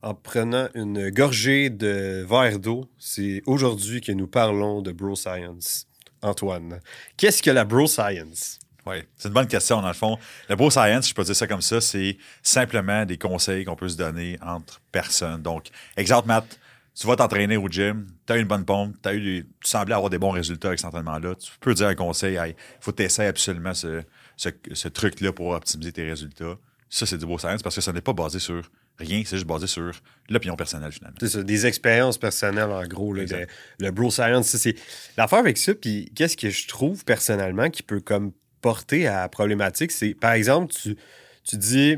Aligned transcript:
En 0.00 0.14
prenant 0.14 0.68
une 0.74 1.10
gorgée 1.10 1.70
de 1.70 2.24
verre 2.28 2.60
d'eau, 2.60 2.88
c'est 2.98 3.42
aujourd'hui 3.46 4.00
que 4.00 4.12
nous 4.12 4.28
parlons 4.28 4.80
de 4.80 4.92
Bro 4.92 5.16
Science. 5.16 5.88
Antoine, 6.22 6.80
qu'est-ce 7.16 7.42
que 7.42 7.50
la 7.50 7.64
Bro 7.64 7.88
Science? 7.88 8.60
Oui, 8.86 8.98
c'est 9.16 9.26
une 9.26 9.34
bonne 9.34 9.48
question, 9.48 9.82
dans 9.82 9.88
le 9.88 9.94
fond. 9.94 10.16
La 10.48 10.54
Bro 10.54 10.70
Science, 10.70 11.08
je 11.08 11.14
peux 11.14 11.24
dire 11.24 11.34
ça 11.34 11.48
comme 11.48 11.62
ça, 11.62 11.80
c'est 11.80 12.16
simplement 12.44 13.04
des 13.06 13.18
conseils 13.18 13.64
qu'on 13.64 13.74
peut 13.74 13.88
se 13.88 13.96
donner 13.96 14.38
entre 14.40 14.80
personnes. 14.92 15.42
Donc, 15.42 15.66
exemple, 15.96 16.28
Matt, 16.28 16.60
tu 16.94 17.04
vas 17.08 17.16
t'entraîner 17.16 17.56
au 17.56 17.66
gym, 17.68 18.06
tu 18.24 18.32
as 18.32 18.36
une 18.36 18.46
bonne 18.46 18.64
pompe, 18.64 18.94
eu 19.12 19.48
tu 19.60 19.68
semblais 19.68 19.94
avoir 19.94 20.10
des 20.10 20.18
bons 20.18 20.30
résultats 20.30 20.68
avec 20.68 20.78
cet 20.78 20.86
entraînement-là. 20.86 21.34
Tu 21.34 21.50
peux 21.60 21.74
dire 21.74 21.88
un 21.88 21.96
conseil, 21.96 22.38
il 22.46 22.54
faut 22.80 22.92
t'essayer 22.92 23.28
absolument 23.28 23.74
ce, 23.74 24.02
ce, 24.36 24.88
truc-là 24.88 25.32
pour 25.32 25.48
optimiser 25.48 25.92
tes 25.92 26.04
résultats. 26.04 26.56
Ça, 26.90 27.06
c'est 27.06 27.18
du 27.18 27.26
Bro 27.26 27.38
Science 27.38 27.62
parce 27.62 27.74
que 27.74 27.80
ça 27.80 27.92
n'est 27.92 28.00
pas 28.00 28.12
basé 28.12 28.38
sur 28.38 28.70
Rien, 28.98 29.22
c'est 29.24 29.36
juste 29.36 29.46
basé 29.46 29.68
sur 29.68 29.92
l'opinion 30.28 30.56
personnelle, 30.56 30.90
finalement. 30.90 31.16
C'est 31.20 31.28
ça, 31.28 31.42
des 31.42 31.66
expériences 31.66 32.18
personnelles, 32.18 32.70
en 32.70 32.84
gros. 32.84 33.14
le 33.14 33.90
bro 33.90 34.10
science, 34.10 34.56
c'est 34.56 34.74
l'affaire 35.16 35.38
avec 35.38 35.56
ça. 35.56 35.72
Puis 35.74 36.10
qu'est-ce 36.16 36.36
que 36.36 36.50
je 36.50 36.66
trouve 36.66 37.04
personnellement 37.04 37.70
qui 37.70 37.84
peut 37.84 38.00
comme 38.00 38.32
porter 38.60 39.06
à 39.06 39.28
problématique, 39.28 39.92
c'est 39.92 40.14
par 40.14 40.32
exemple, 40.32 40.74
tu, 40.74 40.96
tu 41.44 41.56
dis 41.56 41.96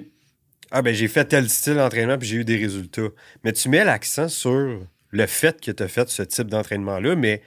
Ah, 0.70 0.82
ben 0.82 0.94
j'ai 0.94 1.08
fait 1.08 1.24
tel 1.24 1.48
style 1.48 1.76
d'entraînement 1.76 2.18
puis 2.18 2.28
j'ai 2.28 2.36
eu 2.36 2.44
des 2.44 2.58
résultats. 2.58 3.08
Mais 3.44 3.54
tu 3.54 3.70
mets 3.70 3.84
l'accent 3.84 4.28
sur 4.28 4.86
le 5.08 5.26
fait 5.26 5.58
que 5.58 5.70
tu 5.70 5.82
as 5.82 5.88
fait 5.88 6.10
ce 6.10 6.22
type 6.22 6.48
d'entraînement-là, 6.48 7.16
mais 7.16 7.40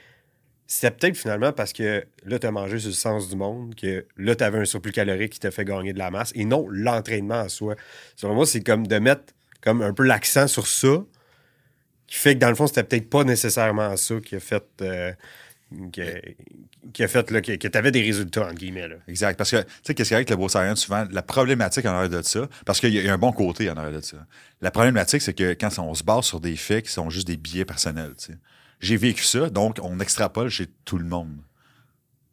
c'est 0.66 0.90
peut-être 0.90 1.16
finalement 1.16 1.52
parce 1.52 1.72
que 1.72 2.04
là, 2.24 2.38
tu 2.38 2.46
as 2.46 2.50
mangé 2.50 2.78
sur 2.78 2.88
le 2.88 2.94
sens 2.94 3.28
du 3.28 3.36
monde, 3.36 3.74
que 3.74 4.06
là, 4.16 4.34
tu 4.34 4.44
avais 4.44 4.58
un 4.58 4.64
surplus 4.64 4.92
calorique 4.92 5.32
qui 5.32 5.40
t'a 5.40 5.50
fait 5.50 5.64
gagner 5.64 5.92
de 5.92 5.98
la 5.98 6.10
masse, 6.10 6.32
et 6.34 6.44
non 6.44 6.66
l'entraînement 6.70 7.40
en 7.40 7.48
soi. 7.48 7.74
Selon 8.16 8.34
moi, 8.34 8.46
c'est 8.46 8.62
comme 8.62 8.86
de 8.86 8.98
mettre 8.98 9.34
comme 9.60 9.82
un 9.82 9.92
peu 9.92 10.04
l'accent 10.04 10.46
sur 10.46 10.66
ça, 10.66 11.04
qui 12.06 12.16
fait 12.16 12.34
que 12.34 12.40
dans 12.40 12.48
le 12.48 12.54
fond, 12.54 12.66
c'était 12.66 12.84
peut-être 12.84 13.10
pas 13.10 13.24
nécessairement 13.24 13.96
ça 13.96 14.16
qui 14.20 14.36
a 14.36 14.40
fait. 14.40 14.64
Euh, 14.82 15.12
qui, 15.90 17.02
a, 17.02 17.08
fait 17.08 17.30
là, 17.32 17.40
que, 17.40 17.52
tu 17.52 17.78
avais 17.78 17.90
des 17.90 18.02
résultats, 18.02 18.44
entre 18.44 18.54
guillemets. 18.54 18.88
Exact. 19.08 19.36
Parce 19.36 19.50
que, 19.50 19.62
tu 19.62 19.66
sais, 19.82 19.94
qu'est-ce 19.94 20.08
qu'il 20.08 20.14
y 20.14 20.14
a 20.14 20.18
avec 20.18 20.30
le 20.30 20.36
beau 20.36 20.48
science, 20.48 20.80
souvent, 20.80 21.04
la 21.10 21.22
problématique 21.22 21.84
en 21.86 21.94
arrière 21.94 22.10
de 22.10 22.22
ça, 22.22 22.48
parce 22.64 22.78
qu'il 22.78 22.94
y, 22.94 23.08
a 23.08 23.12
un 23.12 23.18
bon 23.18 23.32
côté 23.32 23.68
en 23.70 23.74
arrière 23.74 23.96
de 23.96 24.00
ça. 24.00 24.18
La 24.60 24.70
problématique, 24.70 25.22
c'est 25.22 25.34
que 25.34 25.54
quand 25.54 25.76
on 25.78 25.94
se 25.94 26.04
base 26.04 26.26
sur 26.26 26.38
des 26.38 26.54
faits 26.54 26.86
qui 26.86 26.92
sont 26.92 27.10
juste 27.10 27.26
des 27.26 27.36
billets 27.36 27.64
personnels, 27.64 28.12
tu 28.16 28.26
sais. 28.26 28.38
J'ai 28.80 28.96
vécu 28.96 29.24
ça, 29.24 29.50
donc 29.50 29.78
on 29.82 29.98
extrapole 30.00 30.48
chez 30.48 30.66
tout 30.84 30.98
le 30.98 31.04
monde. 31.04 31.36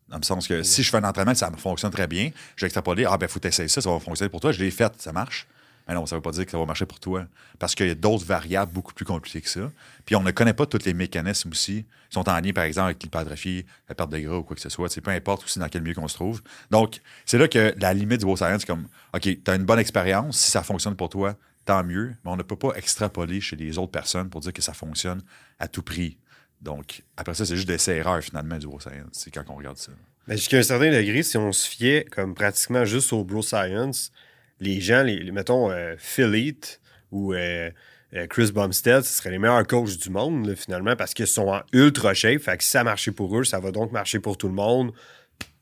Dans 0.09 0.17
le 0.17 0.23
sens 0.23 0.48
que 0.48 0.61
si 0.64 0.83
je 0.83 0.89
fais 0.89 0.98
un 0.98 1.03
entraînement, 1.03 1.33
ça 1.33 1.50
fonctionne 1.58 1.92
très 1.92 2.08
bien, 2.08 2.31
j'ai 2.58 2.66
extrapolé, 2.66 3.06
ah 3.06 3.17
ben, 3.17 3.30
faut 3.30 3.39
essayer 3.44 3.70
ça, 3.70 3.81
ça 3.81 3.89
va 3.89 4.00
fonctionner 4.00 4.30
pour 4.30 4.42
toi, 4.42 4.52
je 4.52 4.59
l'ai 4.59 4.72
fait, 4.72 4.92
ça 5.02 5.14
marche. 5.14 5.48
Mais 5.88 5.95
non, 5.95 6.06
ça 6.06 6.16
ne 6.16 6.17
veut 6.20 6.22
pas 6.22 6.31
dire 6.31 6.45
que 6.45 6.52
ça 6.52 6.58
va 6.58 6.66
marcher 6.66 6.86
pour 6.86 7.00
toi. 7.00 7.25
Parce 7.59 7.75
qu'il 7.75 7.88
y 7.88 7.92
a 7.92 7.95
d'autres 7.95 8.25
variables 8.25 8.72
beaucoup 8.72 8.94
plus 8.94 9.06
compliquées 9.06 9.42
que 9.42 9.50
ça. 9.50 9.72
Puis 10.06 10.16
on 10.16 10.22
ne 10.22 10.31
connaît 10.31 10.53
pas 10.53 10.66
tous 10.66 10.86
les 10.86 10.94
mécanismes 10.94 11.50
aussi 11.50 11.83
qui 11.83 12.14
sont 12.14 12.28
en 12.30 12.39
lien, 12.39 12.52
par 12.53 12.66
exemple, 12.66 12.88
avec 12.88 13.03
l'hypertrophie, 13.03 13.66
la 13.89 13.95
perte 13.95 14.11
de 14.11 14.20
gras 14.20 14.38
ou 14.38 14.44
quoi 14.44 14.55
que 14.55 14.61
ce 14.61 14.70
soit. 14.70 14.89
C'est 14.89 15.02
peu 15.02 15.11
importe 15.11 15.45
aussi 15.45 15.59
dans 15.59 15.70
quel 15.70 15.81
milieu 15.81 15.95
qu'on 15.95 16.08
se 16.08 16.16
trouve. 16.16 16.42
Donc, 16.70 17.02
c'est 17.26 17.38
là 17.38 17.48
que 17.48 17.73
la 17.78 17.94
limite 17.94 18.20
du 18.20 18.26
beau 18.26 18.36
science, 18.36 18.61
c'est 18.61 18.67
comme 18.67 18.88
OK, 19.14 19.22
tu 19.22 19.42
as 19.48 19.55
une 19.55 19.66
bonne 19.66 19.80
expérience. 19.80 20.38
Si 20.38 20.52
ça 20.52 20.61
fonctionne 20.61 20.95
pour 20.95 21.09
toi, 21.09 21.36
tant 21.66 21.83
mieux. 21.83 22.16
Mais 22.23 22.31
on 22.31 22.38
ne 22.38 22.44
peut 22.44 22.55
pas 22.55 22.73
extrapoler 22.76 23.42
chez 23.42 23.55
les 23.55 23.78
autres 23.78 23.92
personnes 23.92 24.30
pour 24.30 24.42
dire 24.42 24.53
que 24.53 24.61
ça 24.61 24.73
fonctionne 24.73 25.22
à 25.59 25.67
tout 25.67 25.83
prix. 25.83 26.17
Donc, 26.62 27.04
après 27.17 27.34
ça, 27.34 27.45
c'est 27.45 27.56
juste 27.56 27.67
des 27.67 27.90
erreurs 27.90 28.22
finalement 28.22 28.58
du 28.58 28.67
beau 28.67 28.80
science. 28.80 29.09
C'est 29.14 29.31
quand 29.31 29.44
on 29.50 29.56
regarde 29.56 29.78
ça. 29.78 29.92
Mais 30.28 30.38
jusqu'à 30.38 30.58
un 30.58 30.64
certain 30.64 30.92
degré, 30.92 31.23
si 31.23 31.38
on 31.38 31.52
se 31.52 31.67
fiait 31.67 32.06
comme 32.12 32.36
pratiquement 32.36 32.86
juste 32.86 33.12
au 33.14 33.23
bro 33.23 33.42
science, 33.42 34.12
les 34.59 34.80
gens, 34.80 35.04
les, 35.04 35.32
mettons, 35.32 35.72
euh, 35.72 35.95
Philite 35.98 36.80
ou 37.12 37.34
euh, 37.34 37.72
euh, 38.14 38.28
Chris 38.28 38.52
Bumstead, 38.52 39.02
ce 39.02 39.17
seraient 39.17 39.32
les 39.32 39.39
meilleurs 39.39 39.66
coachs 39.66 39.98
du 39.98 40.09
monde, 40.12 40.54
finalement, 40.56 40.95
parce 40.95 41.14
qu'ils 41.14 41.28
sont 41.28 41.48
en 41.48 41.62
ultra 41.73 42.14
shape. 42.14 42.42
Fait 42.42 42.58
que 42.58 42.64
si 42.64 42.70
ça 42.70 42.84
marché 42.84 43.12
pour 43.12 43.38
eux, 43.38 43.44
ça 43.44 43.59
va 43.59 43.72
donc 43.72 43.92
marcher 43.92 44.20
pour 44.20 44.38
tout 44.38 44.48
le 44.48 44.54
monde. 44.54 44.92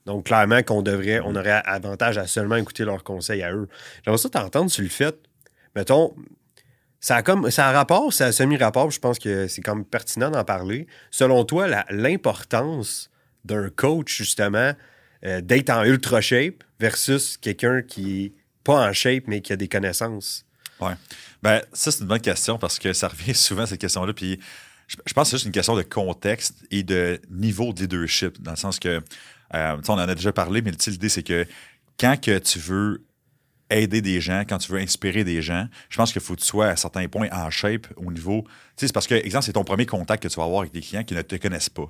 Donc, 0.06 0.26
clairement, 0.26 0.64
qu'on 0.64 0.82
devrait, 0.82 1.22
on 1.22 1.36
aurait 1.36 1.62
avantage 1.66 2.18
à 2.18 2.28
seulement 2.28 2.56
écouter 2.56 2.84
leurs 2.84 3.04
conseils 3.04 3.44
à 3.44 3.54
eux. 3.54 3.70
J'aimerais 4.04 4.18
ça 4.18 4.30
t'entendre 4.30 4.70
sur 4.70 4.84
le 4.84 4.90
fait, 4.90 5.16
mettons, 5.76 6.14
ça 7.00 7.18
a 7.18 7.24
comme 7.24 7.50
ça 7.50 7.72
rapport, 7.72 8.12
ça 8.12 8.26
a 8.26 8.32
semi-rapport, 8.32 8.92
je 8.92 9.00
pense 9.00 9.20
que 9.20 9.48
c'est 9.48 9.62
comme 9.62 9.86
pertinent 9.86 10.30
d'en 10.30 10.44
parler. 10.44 10.88
Selon 11.12 11.46
toi, 11.46 11.68
l'importance 11.90 13.10
d'un 13.46 13.70
coach, 13.70 14.18
justement, 14.18 14.74
d'être 15.24 15.70
en 15.70 15.84
ultra 15.84 16.22
shape 16.22 16.64
versus 16.80 17.38
quelqu'un 17.38 17.82
qui 17.82 18.34
pas 18.64 18.88
en 18.88 18.94
shape, 18.94 19.24
mais 19.28 19.42
qui 19.42 19.54
a 19.54 19.56
des 19.56 19.68
connaissances? 19.68 20.46
Oui. 20.80 20.92
Ben, 21.42 21.62
ça, 21.74 21.92
c'est 21.92 22.02
une 22.02 22.08
bonne 22.08 22.22
question 22.22 22.58
parce 22.58 22.80
que 22.80 22.94
ça 22.94 23.08
revient 23.08 23.34
souvent, 23.36 23.66
cette 23.66 23.82
question-là. 23.82 24.14
Puis 24.14 24.40
je, 24.88 24.96
pense 25.14 25.26
que 25.26 25.32
c'est 25.32 25.38
juste 25.38 25.46
une 25.46 25.52
question 25.52 25.76
de 25.76 25.84
contexte 25.84 26.56
et 26.72 26.84
de 26.84 27.20
niveau 27.30 27.74
de 27.74 27.82
leadership, 27.82 28.42
dans 28.42 28.52
le 28.52 28.58
sens 28.58 28.80
que, 28.80 29.02
euh, 29.54 29.78
on 29.88 29.94
en 29.94 29.98
a 29.98 30.16
déjà 30.16 30.32
parlé, 30.32 30.62
mais 30.62 30.72
l'idée, 30.72 31.10
c'est 31.10 31.24
que 31.24 31.46
quand 32.00 32.20
que 32.20 32.38
tu 32.38 32.60
veux 32.60 33.04
aider 33.70 34.02
des 34.02 34.22
gens, 34.22 34.42
quand 34.42 34.58
tu 34.58 34.72
veux 34.72 34.80
inspirer 34.80 35.24
des 35.24 35.42
gens, 35.42 35.68
je 35.90 35.98
pense 35.98 36.12
qu'il 36.12 36.22
faut 36.22 36.36
que 36.36 36.42
tu 36.42 36.46
sois 36.46 36.68
à 36.68 36.76
certains 36.76 37.08
points 37.08 37.30
en 37.32 37.50
shape 37.50 37.88
au 37.98 38.12
niveau. 38.12 38.44
C'est 38.76 38.92
parce 38.94 39.08
que, 39.08 39.16
exemple, 39.16 39.46
c'est 39.46 39.54
ton 39.54 39.64
premier 39.64 39.86
contact 39.86 40.24
que 40.24 40.28
tu 40.28 40.36
vas 40.36 40.46
avoir 40.46 40.62
avec 40.62 40.74
des 40.74 40.82
clients 40.82 41.04
qui 41.04 41.14
ne 41.14 41.22
te 41.22 41.36
connaissent 41.36 41.70
pas. 41.70 41.88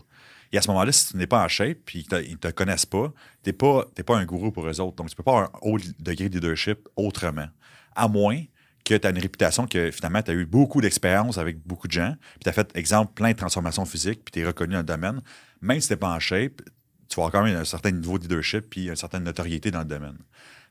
Et 0.52 0.58
à 0.58 0.62
ce 0.62 0.68
moment-là, 0.70 0.92
si 0.92 1.10
tu 1.10 1.18
n'es 1.18 1.28
pas 1.28 1.44
en 1.44 1.48
shape 1.48 1.78
puis 1.86 2.04
qu'ils 2.04 2.32
ne 2.32 2.38
te 2.38 2.50
connaissent 2.50 2.86
pas, 2.86 3.14
tu 3.44 3.50
n'es 3.50 3.54
pas, 3.54 3.86
un 4.10 4.26
gourou 4.26 4.52
pour 4.52 4.68
eux 4.68 4.82
autres. 4.82 4.96
Donc, 4.96 5.08
tu 5.08 5.14
ne 5.14 5.18
peux 5.18 5.24
pas 5.24 5.32
avoir 5.32 5.50
un 5.56 5.60
haut 5.62 5.78
degré 6.00 6.30
de 6.30 6.36
leadership 6.36 6.88
autrement. 6.96 7.48
À 7.96 8.08
moins 8.08 8.44
que 8.84 8.96
tu 8.96 9.06
as 9.08 9.12
une 9.12 9.20
réputation 9.20 9.68
que 9.68 9.92
finalement, 9.92 10.22
tu 10.24 10.32
as 10.32 10.34
eu 10.34 10.46
beaucoup 10.46 10.82
d'expérience 10.82 11.38
avec 11.38 11.60
beaucoup 11.66 11.88
de 11.88 11.94
gens, 11.94 12.16
puis 12.34 12.40
tu 12.44 12.50
as 12.50 12.54
fait, 12.54 12.72
exemple, 12.76 13.14
plein 13.14 13.32
de 13.32 13.38
transformations 13.38 13.86
physiques, 13.86 14.22
puis 14.26 14.32
tu 14.32 14.40
es 14.40 14.46
reconnu 14.46 14.74
dans 14.74 14.80
le 14.80 14.84
domaine. 14.84 15.22
Même 15.62 15.80
si 15.80 15.88
tu 15.88 15.94
n'es 15.94 15.98
pas 15.98 16.10
en 16.10 16.20
shape, 16.20 16.62
tu 17.08 17.16
vas 17.16 17.26
avoir 17.26 17.32
quand 17.32 17.44
même 17.44 17.58
un 17.58 17.66
certain 17.66 17.92
niveau 17.92 18.18
de 18.18 18.24
leadership 18.24 18.70
puis 18.70 18.88
une 18.88 18.96
certaine 18.96 19.24
notoriété 19.24 19.72
dans 19.72 19.80
le 19.80 19.86
domaine. 19.86 20.18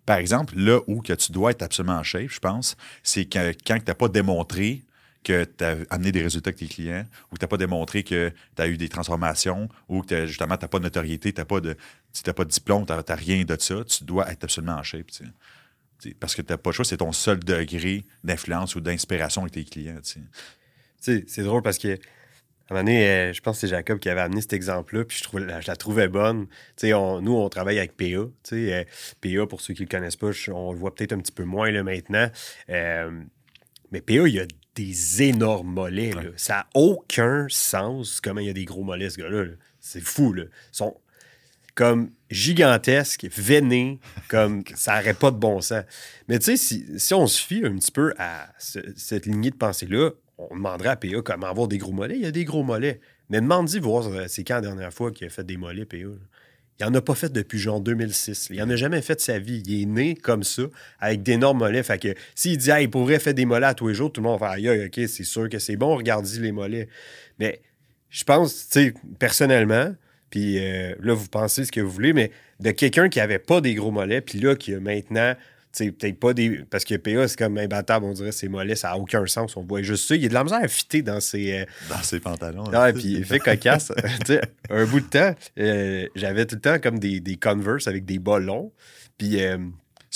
Par 0.09 0.17
exemple, 0.17 0.55
là 0.57 0.81
où 0.87 1.03
que 1.03 1.13
tu 1.13 1.33
dois 1.33 1.51
être 1.51 1.61
absolument 1.61 1.99
en 1.99 2.03
shape, 2.03 2.31
je 2.31 2.39
pense, 2.39 2.79
c'est 3.03 3.27
quand 3.27 3.53
tu 3.67 3.73
n'as 3.87 3.95
pas 3.95 4.09
démontré 4.09 4.83
que 5.23 5.45
tu 5.45 5.63
as 5.63 5.77
amené 5.91 6.13
des 6.13 6.23
résultats 6.23 6.49
avec 6.49 6.61
tes 6.61 6.67
clients 6.67 7.05
ou 7.31 7.35
que 7.35 7.41
tu 7.41 7.45
n'as 7.45 7.49
pas 7.49 7.59
démontré 7.59 8.03
que 8.05 8.33
tu 8.57 8.63
as 8.63 8.69
eu 8.69 8.79
des 8.79 8.89
transformations 8.89 9.69
ou 9.87 10.01
que 10.01 10.25
justement 10.25 10.57
tu 10.57 10.65
n'as 10.65 10.69
pas 10.69 10.79
de 10.79 10.85
notoriété, 10.85 11.35
tu 11.35 11.39
n'as 11.39 11.45
pas, 11.45 11.61
de, 11.61 11.77
pas 12.35 12.45
diplôme, 12.47 12.87
tu 12.87 12.93
n'as 12.95 13.15
rien 13.17 13.45
de 13.45 13.55
ça, 13.61 13.85
tu 13.85 14.05
dois 14.05 14.33
être 14.33 14.45
absolument 14.45 14.77
en 14.77 14.83
shape. 14.83 15.11
Parce 16.19 16.35
que 16.35 16.41
tu 16.41 16.53
n'as 16.55 16.57
pas 16.57 16.71
le 16.71 16.75
choix, 16.75 16.87
c'est 16.87 16.97
ton 16.97 17.13
seul 17.13 17.41
degré 17.41 18.07
d'influence 18.25 18.77
ou 18.77 18.81
d'inspiration 18.81 19.43
avec 19.43 19.53
tes 19.53 19.65
clients. 19.65 20.01
C'est 21.01 21.43
drôle 21.43 21.61
parce 21.61 21.77
que 21.77 21.99
un 22.71 22.75
moment 22.75 22.85
donné, 22.85 23.09
euh, 23.09 23.33
je 23.33 23.41
pense 23.41 23.57
que 23.57 23.61
c'est 23.63 23.69
Jacob 23.69 23.99
qui 23.99 24.11
avait 24.11 24.21
amené 24.21 24.43
cet 24.43 24.53
exemple-là, 24.53 25.05
puis 25.05 25.17
je, 25.17 25.23
trouvais, 25.23 25.47
je 25.63 25.67
la 25.67 25.77
trouvais 25.77 26.09
bonne. 26.09 26.47
On, 26.85 27.21
nous, 27.21 27.35
on 27.35 27.49
travaille 27.49 27.79
avec 27.79 27.97
PA. 27.97 28.29
Euh, 28.53 28.85
PA, 29.21 29.47
pour 29.49 29.61
ceux 29.61 29.73
qui 29.73 29.83
ne 29.83 29.87
le 29.87 29.91
connaissent 29.91 30.17
pas, 30.17 30.31
on 30.53 30.73
le 30.73 30.79
voit 30.79 30.95
peut-être 30.95 31.13
un 31.13 31.19
petit 31.19 31.33
peu 31.33 31.45
moins 31.45 31.71
là, 31.71 31.83
maintenant. 31.83 32.31
Euh, 32.69 33.11
mais 33.91 34.03
PA, 34.03 34.29
il 34.29 34.35
y 34.35 34.41
a 34.41 34.47
des 34.75 35.23
énormes 35.23 35.73
mollets. 35.73 36.13
Ça 36.37 36.55
n'a 36.55 36.67
aucun 36.75 37.47
sens 37.49 38.21
comment 38.21 38.41
il 38.41 38.47
y 38.49 38.51
a 38.51 38.55
des 38.55 38.67
gros 38.67 38.85
mollets, 38.85 39.11
ce 39.11 39.19
gars-là. 39.19 39.45
c'est 39.81 40.03
fou. 40.03 40.35
Là. 40.35 40.45
Ils 40.45 40.77
sont 40.77 40.95
comme 41.75 42.11
gigantesques, 42.29 43.29
veinés, 43.31 43.99
comme 44.29 44.63
ça 44.75 44.99
n'aurait 44.99 45.15
pas 45.15 45.31
de 45.31 45.37
bon 45.37 45.61
sens. 45.61 45.85
Mais 46.29 46.39
tu 46.39 46.57
sais, 46.57 46.97
si, 46.99 47.15
on 47.15 47.27
se 47.27 47.41
fie 47.41 47.65
un 47.65 47.77
petit 47.77 47.93
peu 47.93 48.13
à 48.19 48.49
cette 48.59 49.25
lignée 49.25 49.51
de 49.51 49.57
pensée-là, 49.57 50.11
on 50.39 50.55
demanderait 50.55 50.91
à 50.91 50.97
PA 50.97 51.23
comment 51.25 51.47
avoir 51.47 51.69
des 51.69 51.79
gros 51.79 51.93
mollets. 51.93 52.17
Il 52.17 52.23
y 52.23 52.27
a 52.27 52.31
des 52.31 52.45
gros 52.45 52.63
mollets. 52.63 53.01
Mais 53.29 53.41
demande-y 53.41 53.79
voir, 53.79 54.07
euh, 54.07 54.25
c'est 54.29 54.45
quand 54.45 54.57
la 54.57 54.61
dernière 54.63 54.93
fois 54.93 55.11
qu'il 55.11 55.27
a 55.27 55.31
fait 55.31 55.45
des 55.45 55.57
mollets, 55.57 55.85
PA. 55.85 55.97
Il 55.97 56.87
n'en 56.87 56.95
a 56.95 57.01
pas 57.01 57.17
fait 57.17 57.33
depuis 57.33 57.59
genre 57.59 57.81
2006. 57.81 58.49
Il 58.51 58.59
n'en 58.59 58.71
a 58.71 58.77
jamais 58.77 59.03
fait 59.03 59.17
de 59.17 59.21
sa 59.21 59.41
vie. 59.41 59.63
Il 59.67 59.83
est 59.83 59.87
né 59.87 60.15
comme 60.15 60.45
ça, 60.45 60.63
avec 61.01 61.25
d'énormes 61.25 61.59
mollets. 61.59 61.83
Fait 61.83 62.01
que 62.01 62.15
s'il 62.37 62.57
dit, 62.57 62.71
il 62.81 62.89
pourrait 62.89 63.19
faire 63.19 63.35
des 63.35 63.47
mollets 63.47 63.67
à 63.67 63.75
tous 63.75 63.89
les 63.89 63.95
jours, 63.95 64.13
tout 64.13 64.21
le 64.21 64.29
monde 64.29 64.39
va 64.39 64.57
faire, 64.57 64.87
OK, 64.87 64.95
c'est 64.95 65.25
sûr 65.25 65.49
que 65.49 65.59
c'est 65.59 65.77
bon, 65.77 65.97
regardez 65.97 66.39
les 66.39 66.53
mollets. 66.53 66.89
Mais 67.41 67.61
je 68.11 68.23
pense, 68.23 68.69
tu 68.69 68.81
sais, 68.81 68.95
personnellement, 69.19 69.93
puis 70.31 70.59
euh, 70.59 70.95
là, 71.01 71.15
vous 71.15 71.27
pensez 71.27 71.65
ce 71.65 71.73
que 71.73 71.81
vous 71.81 71.91
voulez, 71.91 72.13
mais 72.13 72.31
de 72.61 72.71
quelqu'un 72.71 73.09
qui 73.09 73.19
n'avait 73.19 73.41
pas 73.41 73.61
des 73.61 73.75
gros 73.75 73.91
mollets, 73.91 74.21
puis 74.21 74.39
là, 74.39 74.55
qui 74.55 74.73
a 74.75 74.81
maintenant 74.81 75.35
peut-être 75.87 76.19
pas 76.19 76.35
des. 76.35 76.65
Parce 76.71 76.85
que 76.85 76.97
PA, 76.97 77.27
c'est 77.29 77.39
comme 77.39 77.59
imbattable, 77.59 78.05
on 78.05 78.13
dirait, 78.13 78.33
ses 78.33 78.49
mollets, 78.49 78.77
ça 78.77 78.89
n'a 78.89 78.99
aucun 78.99 79.27
sens. 79.27 79.57
On 79.57 79.63
voit 79.63 79.83
juste 79.83 80.09
ça. 80.09 80.15
Il 80.15 80.23
y 80.23 80.27
a 80.27 80.29
de 80.29 80.35
la 80.35 80.45
misère 80.45 80.61
à 80.63 80.69
fitter 80.69 81.03
dans 81.03 81.21
ses. 81.21 81.61
Euh, 81.61 81.65
dans 81.89 82.03
ses 82.03 82.21
pantalons. 82.21 82.65
Ouais, 82.65 82.93
puis 82.93 83.15
il 83.19 83.25
fait 83.25 83.39
cocasse. 83.39 83.93
un 84.71 84.85
bout 84.87 85.01
de 85.01 85.07
temps, 85.07 85.35
euh, 85.59 86.07
j'avais 86.15 86.47
tout 86.47 86.57
le 86.57 86.61
temps 86.61 86.79
comme 86.79 86.99
des, 86.99 87.21
des 87.21 87.37
Converse 87.37 87.89
avec 87.89 88.05
des 88.05 88.19
ballons. 88.19 88.73
Puis. 89.17 89.43
Euh, 89.43 89.59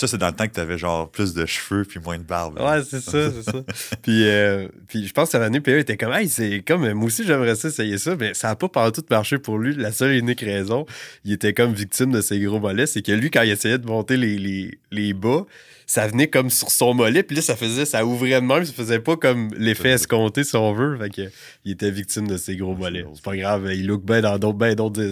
ça, 0.03 0.09
c'est 0.09 0.19
dans 0.19 0.29
le 0.29 0.33
temps 0.33 0.49
que 0.49 0.53
tu 0.55 0.61
avais 0.61 0.79
genre 0.79 1.09
plus 1.09 1.33
de 1.33 1.47
cheveux 1.47 1.85
puis 1.85 2.01
moins 2.01 2.19
de 2.19 2.25
barbe. 2.25 2.59
Ouais, 2.61 2.83
c'est 2.83 3.01
ça, 3.01 3.31
c'est 3.31 3.43
ça. 3.43 3.63
puis, 4.03 4.29
euh, 4.29 4.67
puis 4.89 5.07
je 5.07 5.13
pense 5.13 5.31
que 5.31 5.37
année, 5.37 5.61
PA 5.61 5.79
était 5.79 5.97
comme, 5.97 6.13
hey, 6.13 6.29
c'est 6.29 6.63
comme, 6.67 6.93
moi 6.93 7.07
aussi, 7.07 7.25
j'aimerais 7.25 7.55
ça 7.55 7.69
essayer 7.69 7.99
ça, 7.99 8.17
mais 8.19 8.35
ça 8.35 8.49
n'a 8.49 8.57
pas 8.57 8.69
par 8.69 8.91
tout 8.91 9.05
marché 9.11 9.39
pour 9.39 9.59
lui. 9.59 9.77
La 9.77 9.93
seule 9.93 10.13
et 10.13 10.19
unique 10.19 10.41
raison, 10.41 10.87
il 11.25 11.33
était 11.33 11.53
comme 11.53 11.73
victime 11.73 12.11
de 12.11 12.21
ses 12.21 12.41
gros 12.41 12.59
mollets, 12.59 12.87
c'est 12.87 13.03
que 13.03 13.13
lui, 13.13 13.31
quand 13.31 13.43
il 13.43 13.51
essayait 13.51 13.79
de 13.79 13.87
monter 13.87 14.17
les, 14.17 14.39
les, 14.39 14.79
les 14.91 15.13
bas, 15.13 15.47
ça 15.93 16.07
venait 16.07 16.29
comme 16.29 16.49
sur 16.49 16.71
son 16.71 16.95
mollet, 16.95 17.23
puis 17.23 17.37
là, 17.37 17.43
ça 17.43 17.55
faisait, 17.55 17.85
ça 17.85 18.07
ouvrait 18.07 18.41
de 18.41 18.47
même, 18.47 18.65
ça 18.65 18.73
faisait 18.73 18.99
pas 18.99 19.15
comme 19.15 19.51
l'effet 19.59 19.91
escompté, 19.91 20.43
si 20.43 20.57
on 20.57 20.73
veut. 20.73 20.97
Fait 20.97 21.11
que, 21.11 21.31
il 21.67 21.73
était 21.73 21.91
victime 21.91 22.27
de 22.27 22.39
ses 22.39 22.57
gros 22.57 22.75
mollets. 22.75 23.05
C'est 23.13 23.23
pas 23.23 23.37
grave, 23.37 23.71
il 23.75 23.87
look 23.87 24.03
bien 24.03 24.23
dans 24.23 24.39
d'autres, 24.39 24.57
ben 24.57 24.75
d'autres, 24.75 25.03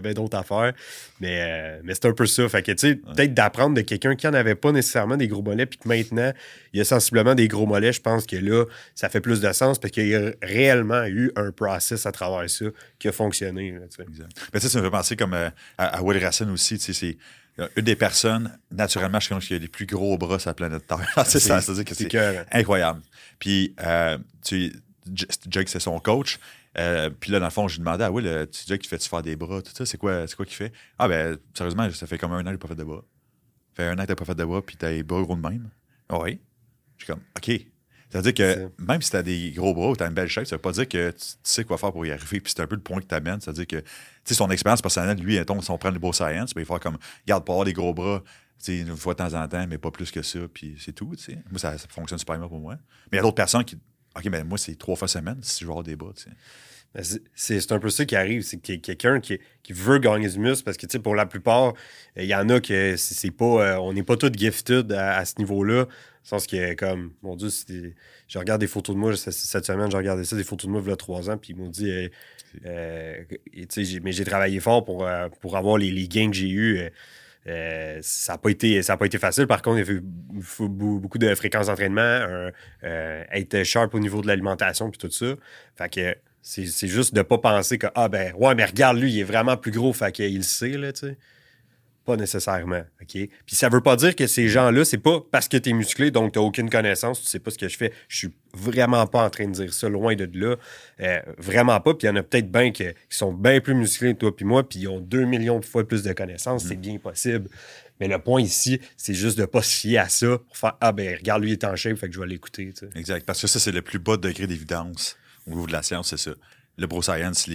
ben 0.00 0.14
d'autres 0.14 0.38
affaires. 0.38 0.72
Mais, 1.20 1.40
euh, 1.42 1.80
mais 1.84 1.92
c'est 1.92 2.06
un 2.06 2.14
peu 2.14 2.24
ça. 2.24 2.48
Fait 2.48 2.62
que, 2.62 2.72
tu 2.72 2.88
sais, 2.88 2.94
peut-être 2.94 3.34
d'apprendre 3.34 3.74
de 3.74 3.82
quelqu'un 3.82 4.14
qui 4.14 4.26
en 4.26 4.32
avait 4.32 4.54
pas 4.54 4.72
nécessairement 4.72 5.18
des 5.18 5.28
gros 5.28 5.42
mollets, 5.42 5.66
puis 5.66 5.78
que 5.78 5.86
maintenant, 5.86 6.32
il 6.72 6.80
a 6.80 6.84
sensiblement 6.84 7.34
des 7.34 7.46
gros 7.46 7.66
mollets, 7.66 7.92
je 7.92 8.00
pense 8.00 8.24
que 8.24 8.36
là, 8.36 8.64
ça 8.94 9.10
fait 9.10 9.20
plus 9.20 9.42
de 9.42 9.52
sens 9.52 9.78
parce 9.78 9.92
qu'il 9.92 10.08
y 10.08 10.14
a 10.14 10.30
réellement 10.40 11.04
eu 11.04 11.32
un 11.36 11.52
process 11.52 12.06
à 12.06 12.12
travers 12.12 12.48
ça 12.48 12.64
qui 12.98 13.08
a 13.08 13.12
fonctionné. 13.12 13.72
Là, 13.72 13.80
exact. 13.84 14.30
Mais 14.54 14.60
ça, 14.60 14.70
ça 14.70 14.78
me 14.78 14.84
fait 14.84 14.90
penser 14.90 15.16
comme 15.16 15.34
euh, 15.34 15.50
à, 15.76 15.98
à 15.98 16.02
Will 16.02 16.16
Racine 16.24 16.48
aussi, 16.48 16.78
tu 16.78 16.84
sais, 16.84 16.92
c'est 16.94 17.18
une 17.76 17.84
des 17.84 17.96
personnes, 17.96 18.58
naturellement, 18.70 19.20
je 19.20 19.28
pense 19.28 19.46
qu'il 19.46 19.56
y 19.56 19.58
a 19.58 19.62
les 19.62 19.68
plus 19.68 19.86
gros 19.86 20.18
bras 20.18 20.38
sur 20.38 20.50
la 20.50 20.54
planète 20.54 20.86
Terre. 20.86 21.06
c'est 21.26 21.40
ça, 21.40 21.60
c'est-à-dire 21.60 21.84
que 21.84 21.94
c'est 21.94 22.46
incroyable. 22.52 23.00
Puis, 23.38 23.74
euh, 23.80 24.18
tu 24.44 24.72
Jake, 25.48 25.68
c'est 25.68 25.80
son 25.80 25.98
coach. 26.00 26.38
Euh, 26.78 27.10
puis 27.10 27.30
là, 27.30 27.38
dans 27.38 27.46
le 27.46 27.50
fond, 27.50 27.68
je 27.68 27.76
lui 27.76 27.80
demandais, 27.80 28.04
ah 28.04 28.10
oui, 28.10 28.22
le, 28.22 28.46
tu 28.46 28.62
Jake, 28.66 28.82
tu 28.82 28.88
fais-tu 28.88 29.08
faire 29.08 29.22
des 29.22 29.36
bras, 29.36 29.62
tout 29.62 29.72
ça, 29.74 29.86
c'est 29.86 29.98
quoi, 29.98 30.26
c'est 30.26 30.34
quoi 30.34 30.44
qu'il 30.44 30.56
fait? 30.56 30.72
Ah 30.98 31.06
ben, 31.06 31.38
sérieusement, 31.54 31.88
ça 31.90 32.06
fait 32.06 32.18
comme 32.18 32.32
un 32.32 32.40
an 32.40 32.44
que 32.44 32.50
j'ai 32.52 32.58
pas 32.58 32.68
fait 32.68 32.74
de 32.74 32.84
bras. 32.84 33.04
Ça 33.76 33.84
fait 33.84 33.88
un 33.88 33.98
an 33.98 34.02
que 34.02 34.08
t'as 34.08 34.14
pas 34.16 34.24
fait 34.24 34.34
de 34.34 34.44
bras, 34.44 34.62
puis 34.62 34.76
t'as 34.76 34.90
les 34.90 35.02
bras 35.02 35.22
gros 35.22 35.36
de 35.36 35.40
même. 35.40 35.68
Ah 36.08 36.18
oui? 36.20 36.40
Je 36.96 37.04
suis 37.04 37.12
comme, 37.12 37.22
OK. 37.36 37.73
C'est-à-dire 38.14 38.34
que 38.34 38.70
même 38.78 39.02
si 39.02 39.10
tu 39.10 39.16
as 39.16 39.24
des 39.24 39.50
gros 39.50 39.74
bras 39.74 39.88
ou 39.88 39.96
tu 39.96 40.04
as 40.04 40.06
une 40.06 40.14
belle 40.14 40.28
shape, 40.28 40.46
ça 40.46 40.54
veut 40.54 40.62
pas 40.62 40.70
dire 40.70 40.88
que 40.88 41.10
tu, 41.10 41.26
sais 41.42 41.64
quoi 41.64 41.78
faire 41.78 41.90
pour 41.90 42.06
y 42.06 42.12
arriver. 42.12 42.38
Puis 42.38 42.52
c'est 42.54 42.62
un 42.62 42.66
peu 42.68 42.76
le 42.76 42.80
point 42.80 43.00
que 43.00 43.06
tu 43.06 43.14
amènes. 43.14 43.40
C'est-à-dire 43.40 43.66
que 43.66 43.82
son 44.32 44.50
expérience 44.52 44.80
personnelle, 44.80 45.18
lui, 45.18 45.34
si 45.36 45.70
on 45.70 45.78
prend 45.78 45.90
le 45.90 45.98
beau 45.98 46.12
science, 46.12 46.54
ben, 46.54 46.60
il 46.60 46.64
faut 46.64 46.78
comme, 46.78 46.96
garde, 47.26 47.44
pour 47.44 47.56
avoir 47.56 47.64
des 47.64 47.72
gros 47.72 47.92
bras, 47.92 48.22
une 48.68 48.96
fois 48.96 49.14
de 49.14 49.18
temps 49.18 49.34
en 49.34 49.48
temps, 49.48 49.66
mais 49.68 49.78
pas 49.78 49.90
plus 49.90 50.12
que 50.12 50.22
ça, 50.22 50.38
puis 50.52 50.76
c'est 50.78 50.92
tout. 50.92 51.06
Moi, 51.06 51.58
ça, 51.58 51.76
fonctionne 51.88 52.20
super 52.20 52.38
bien 52.38 52.46
pour 52.46 52.60
moi. 52.60 52.76
Mais 53.10 53.14
il 53.14 53.16
y 53.16 53.18
a 53.18 53.22
d'autres 53.22 53.34
personnes 53.34 53.64
qui, 53.64 53.76
OK, 54.16 54.24
mais 54.30 54.44
moi, 54.44 54.58
c'est 54.58 54.76
trois 54.76 54.94
fois 54.94 55.08
semaine 55.08 55.38
si 55.42 55.62
je 55.62 55.64
veux 55.64 55.72
avoir 55.72 55.82
des 55.82 55.96
bras. 55.96 56.12
Ben, 56.94 57.04
c'est 57.34 57.72
un 57.72 57.80
peu 57.80 57.90
ça 57.90 58.04
qui 58.04 58.14
arrive. 58.14 58.42
C'est 58.42 58.58
qu'il 58.58 58.76
y 58.76 58.78
a 58.78 58.80
quelqu'un 58.80 59.18
qui, 59.18 59.40
qui, 59.64 59.72
veut 59.72 59.98
gagner 59.98 60.28
du 60.28 60.38
muscle 60.38 60.62
parce 60.62 60.76
que, 60.76 60.98
pour 60.98 61.16
la 61.16 61.26
plupart, 61.26 61.74
il 62.16 62.26
y 62.26 62.34
en 62.34 62.48
a 62.48 62.60
que 62.60 62.94
c'est 62.96 63.32
pas. 63.32 63.44
Euh, 63.44 63.76
on 63.78 63.92
n'est 63.92 64.04
pas 64.04 64.16
tous 64.16 64.30
gifted 64.32 64.92
à, 64.92 65.24
ce 65.24 65.34
niveau-là. 65.38 65.86
Sens 66.24 66.46
que, 66.46 66.74
comme, 66.74 67.12
mon 67.22 67.36
Dieu, 67.36 67.48
je 68.28 68.38
regarde 68.38 68.60
des 68.60 68.66
photos 68.66 68.96
de 68.96 69.00
moi 69.00 69.14
cette 69.14 69.64
semaine, 69.64 69.90
j'ai 69.90 69.96
regardé 69.96 70.24
ça, 70.24 70.36
des 70.36 70.44
photos 70.44 70.66
de 70.66 70.72
moi 70.72 70.80
il 70.82 70.88
y 70.88 70.92
a 70.92 70.96
trois 70.96 71.30
ans, 71.30 71.36
puis 71.36 71.52
ils 71.52 71.56
m'ont 71.56 71.68
dit, 71.68 71.90
euh, 71.90 72.08
euh, 72.64 73.22
mais 74.02 74.12
j'ai 74.12 74.24
travaillé 74.24 74.58
fort 74.58 74.84
pour, 74.84 75.06
pour 75.40 75.56
avoir 75.56 75.76
les, 75.76 75.90
les 75.90 76.08
gains 76.08 76.30
que 76.30 76.36
j'ai 76.36 76.48
eus. 76.48 76.80
ça 77.44 78.32
n'a 78.32 78.38
pas, 78.38 78.50
été, 78.50 78.80
pas 78.80 79.06
été 79.06 79.18
facile. 79.18 79.46
Par 79.46 79.60
contre, 79.60 79.80
il 79.80 79.86
y 79.86 79.90
a 79.90 79.92
eu 79.92 80.02
beaucoup 80.68 81.18
de 81.18 81.34
fréquences 81.34 81.66
d'entraînement, 81.66 82.48
être 82.82 83.62
sharp 83.62 83.94
au 83.94 84.00
niveau 84.00 84.22
de 84.22 84.26
l'alimentation 84.26 84.90
puis 84.90 84.98
tout 84.98 85.10
ça. 85.10 85.34
Fait 85.76 85.92
que 85.92 86.16
c'est 86.44 86.88
juste 86.88 87.14
de 87.14 87.22
pas 87.22 87.38
penser 87.38 87.78
que, 87.78 87.86
ah 87.94 88.08
ben, 88.08 88.34
ouais, 88.34 88.54
mais 88.54 88.66
regarde, 88.66 88.98
lui, 88.98 89.12
il 89.12 89.20
est 89.20 89.24
vraiment 89.24 89.56
plus 89.56 89.72
gros, 89.72 89.92
fait 89.92 90.12
qu'il 90.12 90.36
le 90.36 90.42
sait, 90.42 90.76
là, 90.76 90.92
tu 90.92 91.00
sais. 91.00 91.18
Pas 92.04 92.16
nécessairement, 92.16 92.82
OK? 93.00 93.12
Puis 93.12 93.56
ça 93.56 93.68
veut 93.68 93.80
pas 93.80 93.96
dire 93.96 94.14
que 94.14 94.26
ces 94.26 94.48
gens-là, 94.48 94.84
c'est 94.84 94.98
pas 94.98 95.22
parce 95.30 95.48
que 95.48 95.56
tu 95.56 95.70
es 95.70 95.72
musclé, 95.72 96.10
donc 96.10 96.32
tu 96.32 96.38
aucune 96.38 96.68
connaissance, 96.68 97.22
tu 97.22 97.28
sais 97.28 97.38
pas 97.38 97.50
ce 97.50 97.56
que 97.56 97.68
je 97.68 97.76
fais. 97.76 97.92
Je 98.08 98.18
suis 98.18 98.34
vraiment 98.52 99.06
pas 99.06 99.24
en 99.24 99.30
train 99.30 99.46
de 99.46 99.52
dire 99.52 99.72
ça, 99.72 99.88
loin 99.88 100.14
de 100.14 100.28
là. 100.34 100.56
Euh, 101.00 101.20
vraiment 101.38 101.80
pas. 101.80 101.94
Puis 101.94 102.06
il 102.06 102.10
y 102.10 102.12
en 102.12 102.16
a 102.16 102.22
peut-être 102.22 102.50
bien 102.50 102.72
qui, 102.72 102.84
sont 103.08 103.32
bien 103.32 103.60
plus 103.60 103.74
musclés 103.74 104.14
que 104.14 104.18
toi 104.18 104.36
puis 104.36 104.44
moi, 104.44 104.68
puis 104.68 104.80
ils 104.80 104.88
ont 104.88 105.00
deux 105.00 105.24
millions 105.24 105.60
de 105.60 105.64
fois 105.64 105.86
plus 105.86 106.02
de 106.02 106.12
connaissances, 106.12 106.64
c'est 106.64 106.76
mm. 106.76 106.80
bien 106.80 106.98
possible. 106.98 107.48
Mais 108.00 108.08
le 108.08 108.18
point 108.18 108.42
ici, 108.42 108.80
c'est 108.96 109.14
juste 109.14 109.38
de 109.38 109.46
pas 109.46 109.62
se 109.62 109.74
fier 109.74 109.98
à 109.98 110.08
ça 110.08 110.38
pour 110.38 110.56
faire 110.56 110.76
Ah 110.80 110.92
ben 110.92 111.16
regarde, 111.16 111.42
lui 111.42 111.50
il 111.50 111.52
est 111.52 111.64
en 111.64 111.76
shape, 111.76 111.96
fait 111.96 112.08
que 112.08 112.14
je 112.14 112.20
vais 112.20 112.26
l'écouter. 112.26 112.72
Exact. 112.96 113.24
Parce 113.24 113.40
que 113.40 113.46
ça, 113.46 113.58
c'est 113.58 113.72
le 113.72 113.82
plus 113.82 113.98
bas 113.98 114.16
degré 114.16 114.46
d'évidence 114.46 115.16
au 115.46 115.50
niveau 115.50 115.66
de 115.66 115.72
la 115.72 115.82
science, 115.82 116.10
c'est 116.10 116.18
ça. 116.18 116.32
Le 116.76 116.86
bro 116.86 117.02
science, 117.02 117.48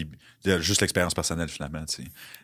juste 0.45 0.81
l'expérience 0.81 1.13
personnelle, 1.13 1.49
finalement. 1.49 1.83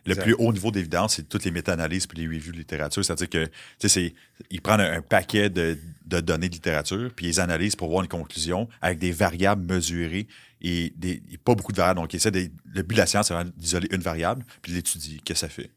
Le 0.05 0.15
plus 0.15 0.33
haut 0.33 0.51
niveau 0.51 0.71
d'évidence, 0.71 1.15
c'est 1.15 1.29
toutes 1.29 1.45
les 1.45 1.51
méta-analyses 1.51 2.07
et 2.11 2.17
les 2.17 2.27
reviews 2.27 2.51
de 2.51 2.57
littérature. 2.57 3.03
C'est-à-dire 3.03 3.29
que 3.29 3.47
c'est, 3.79 4.13
ils 4.49 4.61
prennent 4.61 4.81
un, 4.81 5.01
paquet 5.01 5.49
de, 5.49 5.77
données 6.05 6.49
de 6.49 6.53
littérature, 6.53 7.11
puis 7.15 7.27
ils 7.27 7.39
analysent 7.39 7.75
pour 7.75 7.89
voir 7.89 8.03
une 8.03 8.09
conclusion 8.09 8.67
avec 8.81 8.99
des 8.99 9.11
variables 9.11 9.65
mesurées 9.65 10.27
et, 10.61 10.91
des, 10.97 11.21
pas 11.43 11.55
beaucoup 11.55 11.71
de 11.71 11.77
variables. 11.77 12.01
Donc, 12.01 12.11
le 12.11 12.81
but 12.81 12.95
de 12.95 12.99
la 12.99 13.05
science, 13.05 13.29
c'est 13.29 13.57
d'isoler 13.57 13.87
une 13.91 14.01
variable, 14.01 14.43
puis 14.61 14.73
d'étudier 14.73 15.21
qu'est-ce 15.23 15.45
que 15.45 15.47
ça 15.47 15.49
fait? 15.49 15.71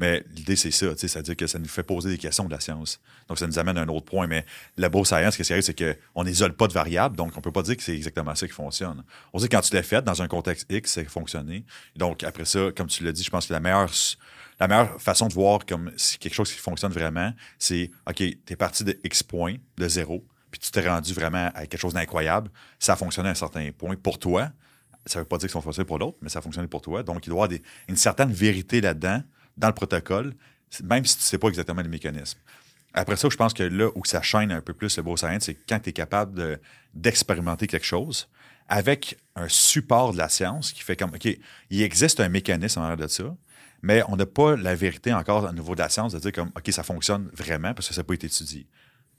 Mais 0.00 0.24
l'idée, 0.34 0.56
c'est 0.56 0.70
ça, 0.70 0.86
c'est-à-dire 0.96 1.36
que 1.36 1.46
ça 1.46 1.58
nous 1.58 1.68
fait 1.68 1.82
poser 1.82 2.08
des 2.08 2.16
questions 2.16 2.46
de 2.46 2.50
la 2.50 2.58
science. 2.58 2.98
Donc, 3.28 3.38
ça 3.38 3.46
nous 3.46 3.58
amène 3.58 3.76
à 3.76 3.82
un 3.82 3.88
autre 3.88 4.06
point. 4.06 4.26
Mais 4.26 4.46
la 4.78 4.88
science, 5.04 5.36
ce 5.36 5.42
qui 5.42 5.52
arrive, 5.52 5.62
c'est 5.62 5.78
qu'on 6.14 6.24
n'isole 6.24 6.54
pas 6.54 6.66
de 6.68 6.72
variables, 6.72 7.16
donc 7.16 7.32
on 7.34 7.36
ne 7.36 7.42
peut 7.42 7.52
pas 7.52 7.62
dire 7.62 7.76
que 7.76 7.82
c'est 7.82 7.94
exactement 7.94 8.34
ça 8.34 8.46
qui 8.46 8.54
fonctionne. 8.54 9.04
On 9.34 9.38
dit 9.38 9.46
que 9.46 9.54
quand 9.54 9.60
tu 9.60 9.74
l'as 9.74 9.82
fait 9.82 10.02
dans 10.02 10.22
un 10.22 10.26
contexte 10.26 10.72
X, 10.72 10.96
a 10.96 11.04
fonctionné. 11.04 11.66
Donc, 11.96 12.24
après 12.24 12.46
ça, 12.46 12.70
comme 12.74 12.86
tu 12.86 13.04
l'as 13.04 13.12
dit, 13.12 13.22
je 13.22 13.28
pense 13.28 13.46
que 13.46 13.52
la 13.52 13.60
meilleure, 13.60 13.90
la 14.58 14.68
meilleure 14.68 14.98
façon 15.02 15.28
de 15.28 15.34
voir 15.34 15.66
comme 15.66 15.92
si 15.98 16.16
quelque 16.16 16.34
chose 16.34 16.50
qui 16.50 16.58
fonctionne 16.58 16.92
vraiment, 16.92 17.34
c'est 17.58 17.90
OK, 18.08 18.16
tu 18.16 18.38
es 18.48 18.56
parti 18.56 18.84
de 18.84 18.98
X 19.04 19.22
points, 19.22 19.56
de 19.76 19.86
zéro, 19.86 20.26
puis 20.50 20.60
tu 20.60 20.70
t'es 20.70 20.88
rendu 20.88 21.12
vraiment 21.12 21.50
à 21.54 21.66
quelque 21.66 21.78
chose 21.78 21.92
d'incroyable. 21.92 22.50
Ça 22.78 22.94
a 22.94 22.96
fonctionné 22.96 23.28
à 23.28 23.32
un 23.32 23.34
certain 23.34 23.70
point 23.76 23.96
pour 23.96 24.18
toi. 24.18 24.50
Ça 25.04 25.18
ne 25.18 25.24
veut 25.24 25.28
pas 25.28 25.36
dire 25.36 25.48
que 25.48 25.52
ça 25.52 25.60
fonctionné 25.60 25.86
pour 25.86 25.98
l'autre, 25.98 26.16
mais 26.22 26.30
ça 26.30 26.38
a 26.38 26.42
fonctionné 26.42 26.68
pour 26.68 26.80
toi. 26.80 27.02
Donc, 27.02 27.26
il 27.26 27.28
doit 27.28 27.46
y 27.48 27.54
avoir 27.54 27.60
une 27.88 27.96
certaine 27.96 28.32
vérité 28.32 28.80
là-dedans 28.80 29.22
dans 29.56 29.68
le 29.68 29.74
protocole, 29.74 30.34
même 30.82 31.04
si 31.04 31.16
tu 31.16 31.22
ne 31.22 31.24
sais 31.24 31.38
pas 31.38 31.48
exactement 31.48 31.82
le 31.82 31.88
mécanisme. 31.88 32.38
Après 32.92 33.16
ça, 33.16 33.28
je 33.30 33.36
pense 33.36 33.54
que 33.54 33.62
là 33.62 33.88
où 33.94 34.04
ça 34.04 34.20
chaîne 34.22 34.50
un 34.50 34.60
peu 34.60 34.72
plus 34.72 34.96
le 34.96 35.02
beau 35.02 35.16
science, 35.16 35.44
c'est 35.44 35.54
quand 35.54 35.78
tu 35.78 35.90
es 35.90 35.92
capable 35.92 36.58
d'expérimenter 36.94 37.66
quelque 37.66 37.86
chose 37.86 38.28
avec 38.68 39.18
un 39.36 39.48
support 39.48 40.12
de 40.12 40.18
la 40.18 40.28
science 40.28 40.72
qui 40.72 40.82
fait 40.82 40.96
comme, 40.96 41.10
OK, 41.14 41.26
il 41.70 41.82
existe 41.82 42.20
un 42.20 42.28
mécanisme 42.28 42.80
en 42.80 42.82
arrière 42.84 42.96
de 42.96 43.08
ça, 43.08 43.36
mais 43.82 44.02
on 44.08 44.16
n'a 44.16 44.26
pas 44.26 44.56
la 44.56 44.74
vérité 44.74 45.12
encore 45.12 45.44
au 45.44 45.52
niveau 45.52 45.74
de 45.74 45.80
la 45.80 45.88
science 45.88 46.12
de 46.12 46.18
dire 46.18 46.32
comme, 46.32 46.50
OK, 46.56 46.70
ça 46.72 46.82
fonctionne 46.82 47.28
vraiment 47.32 47.74
parce 47.74 47.88
que 47.88 47.94
ça 47.94 48.00
n'a 48.00 48.04
pas 48.04 48.14
été 48.14 48.26
étudié 48.26 48.66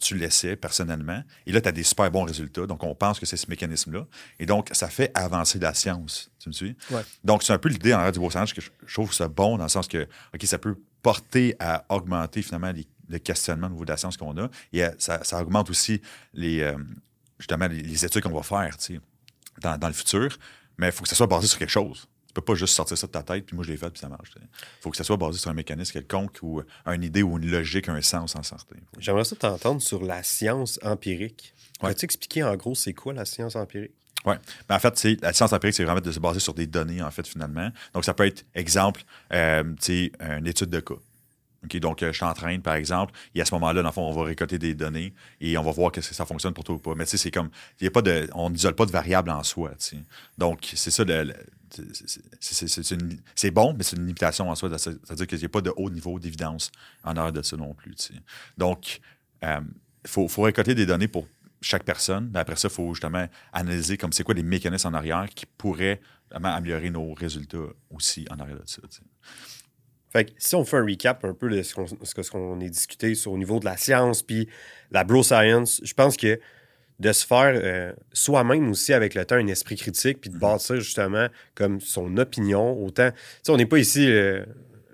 tu 0.02 0.18
l'essaies 0.18 0.56
personnellement. 0.56 1.24
Et 1.46 1.52
là, 1.52 1.62
tu 1.62 1.70
as 1.70 1.72
des 1.72 1.84
super 1.84 2.10
bons 2.12 2.24
résultats. 2.24 2.66
Donc, 2.66 2.84
on 2.84 2.96
pense 2.96 3.20
que 3.20 3.26
c'est 3.26 3.38
ce 3.38 3.50
mécanisme-là. 3.50 4.06
Et 4.40 4.46
donc, 4.46 4.70
ça 4.72 4.90
fait 4.90 5.12
avancer 5.14 5.60
la 5.60 5.74
science. 5.74 6.32
Tu 6.40 6.50
me 6.50 6.54
suis? 6.54 6.76
Donc, 7.24 7.44
c'est 7.44 7.54
un 7.54 7.58
peu 7.58 7.70
l'idée 7.70 7.94
en 7.94 7.98
arrière 7.98 8.12
du 8.12 8.20
beau 8.20 8.30
science 8.30 8.52
que 8.54 8.62
je, 8.62 8.94
trouve 8.94 9.14
ça 9.14 9.28
bon 9.28 9.58
dans 9.58 9.64
le 9.64 9.70
sens 9.70 9.88
que, 9.88 10.08
OK, 10.34 10.44
ça 10.44 10.58
peut 10.58 10.76
porter 11.02 11.56
à 11.60 11.86
augmenter 11.90 12.42
finalement 12.42 12.74
le 13.08 13.20
questionnement 13.20 13.68
au 13.68 13.72
niveau 13.72 13.86
de 13.86 13.92
la 13.92 13.98
science 13.98 14.18
qu'on 14.18 14.38
a. 14.38 14.50
Et 14.74 14.84
euh, 14.84 14.90
ça, 14.98 15.42
augmente 15.42 15.70
aussi 15.70 16.02
les, 16.34 16.62
euh, 16.62 16.78
justement 17.38 17.68
les, 17.68 18.06
études 18.06 18.24
qu'on 18.24 18.32
va 18.32 18.44
faire 18.44 18.76
dans, 19.62 19.78
dans 19.78 19.88
le 19.88 19.94
futur. 19.94 20.38
Mais 20.78 20.88
il 20.88 20.92
faut 20.92 21.04
que 21.04 21.10
ça 21.10 21.16
soit 21.16 21.28
basé 21.28 21.48
sur 21.48 21.60
quelque 21.60 21.70
chose. 21.70 22.08
Tu 22.32 22.36
peux 22.36 22.42
pas 22.42 22.56
juste 22.56 22.74
sortir 22.74 22.98
ça 22.98 23.08
de 23.08 23.12
ta 23.12 23.24
tête, 23.24 23.46
puis 23.46 23.58
moi 23.58 23.66
je 23.66 23.72
l'ai 23.72 23.78
fait, 23.78 23.90
puis 23.90 24.00
ça 24.00 24.08
marche. 24.08 24.32
Il 24.38 24.48
faut 24.80 24.90
que 24.90 24.96
ça 24.96 25.04
soit 25.04 25.18
basé 25.18 25.38
sur 25.38 25.52
un 25.52 25.54
mécanisme 25.54 25.92
quelconque 25.92 26.38
ou 26.42 26.62
une 26.86 27.04
idée 27.04 27.24
ou 27.24 27.38
une 27.38 27.52
logique, 27.52 27.90
un 27.90 28.02
sens 28.02 28.38
en 28.38 28.44
santé. 28.44 28.76
J'aimerais 29.00 29.26
ça 29.26 29.36
t'entendre 29.36 29.82
sur 29.82 30.02
la 30.02 30.24
science 30.24 30.80
empirique. 30.82 31.54
Ouais. 31.84 31.90
Peux-tu 31.90 32.06
expliquer 32.06 32.44
en 32.44 32.56
gros 32.56 32.74
c'est 32.74 32.94
quoi 32.94 33.12
la 33.12 33.26
science 33.26 33.58
empirique? 33.58 33.92
Oui. 34.26 34.36
Ben, 34.70 34.76
en 34.76 34.80
fait, 34.80 35.22
la 35.22 35.34
science 35.34 35.52
empirique, 35.52 35.76
c'est 35.76 35.84
vraiment 35.84 36.00
de 36.00 36.12
se 36.12 36.20
baser 36.20 36.40
sur 36.40 36.54
des 36.54 36.68
données, 36.68 37.02
en 37.02 37.12
fait, 37.12 37.28
finalement. 37.28 37.72
Donc, 37.94 38.06
ça 38.06 38.14
peut 38.14 38.26
être, 38.26 38.46
exemple, 38.54 39.04
euh, 39.34 39.64
une 39.90 40.48
étude 40.48 40.70
de 40.70 40.80
cas. 40.80 40.96
Donc, 41.64 42.02
euh, 42.02 42.12
je 42.12 42.20
t'entraîne, 42.20 42.62
par 42.62 42.76
exemple, 42.76 43.14
et 43.36 43.42
à 43.42 43.46
ce 43.46 43.54
moment-là, 43.56 43.82
dans 43.82 43.90
le 43.90 43.94
fond, 43.94 44.02
on 44.02 44.14
va 44.14 44.24
récolter 44.24 44.58
des 44.58 44.74
données 44.74 45.14
et 45.40 45.58
on 45.58 45.64
va 45.64 45.72
voir 45.72 45.92
que 45.92 46.02
ça 46.02 46.26
fonctionne 46.26 46.54
pour 46.54 46.64
toi 46.64 46.76
ou 46.76 46.80
pas. 46.80 46.96
Mais 46.96 47.06
tu 47.06 47.12
sais, 47.12 47.18
c'est 47.18 47.32
comme, 47.32 47.50
y 47.80 47.88
a 47.88 47.92
pas 47.92 48.02
de, 48.02 48.28
on 48.34 48.50
n'isole 48.50 48.76
pas 48.76 48.86
de 48.86 48.92
variables 48.92 49.30
en 49.30 49.44
soi. 49.44 49.72
Donc, 50.38 50.72
c'est 50.74 50.92
ça 50.92 51.04
c'est 53.36 53.52
bon, 53.52 53.74
mais 53.74 53.84
c'est 53.84 53.96
une 53.96 54.06
limitation 54.06 54.50
en 54.50 54.56
soi. 54.56 54.70
C'est-à-dire 54.78 55.28
qu'il 55.28 55.38
n'y 55.38 55.46
a 55.46 55.50
pas 55.50 55.62
de 55.62 55.72
haut 55.76 55.90
niveau 55.90 56.20
d'évidence 56.20 56.72
en 57.04 57.16
arrière 57.16 57.32
de 57.32 57.42
ça 57.42 57.56
non 57.56 57.74
plus. 57.74 57.96
Donc, 58.58 59.00
il 59.42 59.48
euh, 59.48 59.62
faut, 60.06 60.28
récolter 60.42 60.76
des 60.76 60.86
données 60.86 61.08
pour 61.08 61.28
chaque 61.62 61.84
personne. 61.84 62.32
après 62.34 62.56
ça, 62.56 62.68
il 62.70 62.74
faut 62.74 62.94
justement 62.94 63.28
analyser 63.54 63.98
comme 63.98 64.12
c'est 64.12 64.24
quoi 64.24 64.34
les 64.34 64.44
mécanismes 64.44 64.90
en 64.90 64.94
arrière 64.94 65.28
qui 65.34 65.46
pourraient 65.46 66.02
améliorer 66.32 66.90
nos 66.90 67.14
résultats 67.14 67.58
aussi 67.90 68.26
en 68.32 68.40
arrière 68.40 68.58
de 68.58 68.64
ça. 68.66 68.82
Fait 70.12 70.34
si 70.38 70.56
on 70.56 70.66
fait 70.66 70.78
un 70.78 70.86
recap 70.86 71.24
un 71.24 71.34
peu 71.34 71.50
de 71.50 71.62
ce 71.62 71.74
qu'on 71.74 71.86
qu 71.86 72.66
a 72.66 72.70
discuté 72.70 73.16
sur, 73.16 73.32
au 73.32 73.38
niveau 73.38 73.60
de 73.60 73.66
la 73.66 73.78
science 73.78 74.24
puis 74.24 74.50
la 74.92 75.04
bro 75.04 75.24
science, 75.24 75.80
je 75.84 75.94
pense 75.94 76.18
que 76.18 76.40
de 77.00 77.12
se 77.14 77.26
faire 77.26 77.54
euh, 77.56 77.94
soi-même 78.14 78.70
aussi 78.70 78.94
avec 78.94 79.16
le 79.16 79.26
temps 79.26 79.36
un 79.36 79.48
esprit 79.48 79.76
critique, 79.76 80.22
puis 80.22 80.30
de 80.30 80.36
mhm. 80.36 80.42
bâtir 80.42 80.76
justement 80.76 81.28
comme 81.56 81.82
son 81.82 82.16
opinion. 82.18 82.74
Autant, 82.84 83.10
tu 83.12 83.18
sais, 83.42 83.52
on 83.52 83.58
n'est 83.58 83.66
pas 83.66 83.80
ici, 83.80 84.08
euh, 84.08 84.46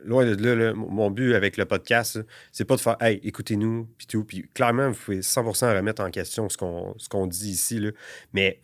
loin 0.05 0.25
de 0.25 0.53
là, 0.53 0.73
mon 0.73 1.11
but 1.11 1.35
avec 1.35 1.57
le 1.57 1.65
podcast, 1.65 2.19
c'est 2.53 2.63
pas 2.63 2.77
de 2.77 2.81
faire, 2.81 2.95
hey, 3.01 3.19
écoutez-nous, 3.23 3.89
puis 3.97 4.07
tout. 4.07 4.23
Puis 4.23 4.45
clairement, 4.53 4.89
vous 4.89 4.95
pouvez 4.95 5.19
100% 5.19 5.75
remettre 5.75 6.01
en 6.01 6.09
question 6.09 6.47
ce 6.47 6.57
qu'on 6.57 7.27
dit 7.27 7.49
ici, 7.49 7.79
là. 7.79 7.91
mais 8.33 8.61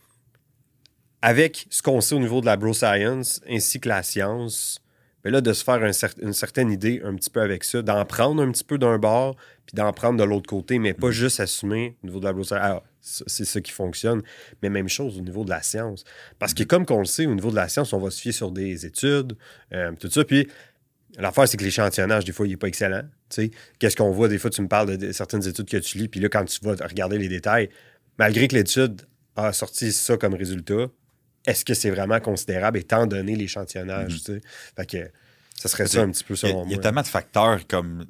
avec 1.22 1.68
ce 1.70 1.82
qu'on 1.82 2.00
sait 2.02 2.16
au 2.16 2.20
niveau 2.20 2.42
de 2.42 2.46
la 2.46 2.58
bro 2.58 2.74
science 2.74 3.42
ainsi 3.48 3.80
que 3.80 3.90
la 3.90 4.04
science, 4.04 4.83
Mais 5.24 5.32
là, 5.32 5.42
de 5.42 5.54
se 5.54 5.64
faire 5.64 5.82
une 6.22 6.34
certaine 6.34 6.72
idée 6.72 7.02
un 7.04 7.16
petit 7.16 7.30
peu 7.30 7.42
avec 7.42 7.64
ça, 7.64 7.82
d'en 7.82 8.04
prendre 8.06 8.44
un 8.44 8.52
petit 8.52 8.64
peu 8.64 8.78
d'un 8.78 8.98
bord, 8.98 9.36
puis 9.66 9.76
d'en 9.76 9.92
prendre 9.94 10.20
de 10.20 10.24
l'autre 10.24 10.48
côté, 10.48 10.80
mais 10.80 10.94
pas 10.94 11.08
mm. 11.08 11.12
juste 11.12 11.40
assumer 11.40 11.96
au 12.04 12.08
niveau 12.08 12.20
de 12.20 12.26
la 12.26 12.34
brosse 12.34 12.52
Alors, 12.52 12.84
c'est 13.00 13.46
ça 13.46 13.62
qui 13.62 13.72
fonctionne. 13.72 14.22
Mais 14.62 14.70
même 14.70 14.90
chose 14.90 15.18
au 15.18 15.22
niveau 15.22 15.46
de 15.46 15.50
la 15.50 15.62
science. 15.62 16.04
Parce 16.40 16.54
que, 16.54 16.64
mm. 16.64 16.68
comme 16.68 16.86
qu'on 16.86 17.00
le 17.00 17.06
sait, 17.06 17.26
au 17.26 17.36
niveau 17.36 17.52
de 17.52 17.56
la 17.56 17.70
science, 17.70 17.94
on 17.94 18.00
va 18.00 18.10
se 18.10 18.22
fier 18.22 18.34
sur 18.34 18.52
des 18.52 18.86
études, 18.86 19.38
euh, 19.74 19.94
tout 20.00 20.10
ça. 20.10 20.26
Puis, 20.26 20.48
l'affaire, 21.18 21.48
c'est 21.48 21.58
que 21.58 21.64
l'échantillonnage, 21.64 22.26
des 22.26 22.32
fois, 22.32 22.46
il 22.46 22.52
n'est 22.52 22.58
pas 22.58 22.68
excellent. 22.68 23.04
Qu'est-ce 23.80 23.96
qu'on 23.96 24.12
voit? 24.12 24.28
Des 24.28 24.38
fois, 24.38 24.50
tu 24.50 24.62
me 24.62 24.68
parles 24.68 24.98
de, 24.98 25.12
certaines 25.12 25.48
études 25.48 25.70
que 25.70 25.78
tu 25.78 25.98
lis, 25.98 26.08
puis 26.08 26.20
là, 26.20 26.30
quand 26.30 26.46
tu 26.46 26.60
vas 26.64 26.76
regarder 26.86 27.18
les 27.18 27.30
détails, 27.30 27.70
malgré 28.20 28.48
que 28.48 28.56
l'étude 28.56 29.02
a 29.36 29.54
sorti 29.54 29.92
ça 29.92 30.18
comme 30.18 30.34
résultat, 30.36 30.88
est-ce 31.46 31.66
que 31.66 31.74
c'est 31.74 31.90
vraiment 31.90 32.20
considérable 32.20 32.78
étant 32.78 33.06
donné 33.06 33.36
l'échantillonnage? 33.36 34.16
Mm-hmm. 34.16 34.42
Fait 34.76 34.86
que 34.86 35.12
ça 35.56 35.70
serait 35.70 35.88
ça 35.88 36.02
un 36.02 36.12
petit 36.12 36.24
peu 36.24 36.36
selon 36.36 36.60
moi. 36.60 36.66
Il 36.68 36.72
y 36.72 36.76
a 36.76 36.80
tellement 36.80 37.02
de 37.02 37.08
facteurs 37.08 37.68
comme 37.68 38.06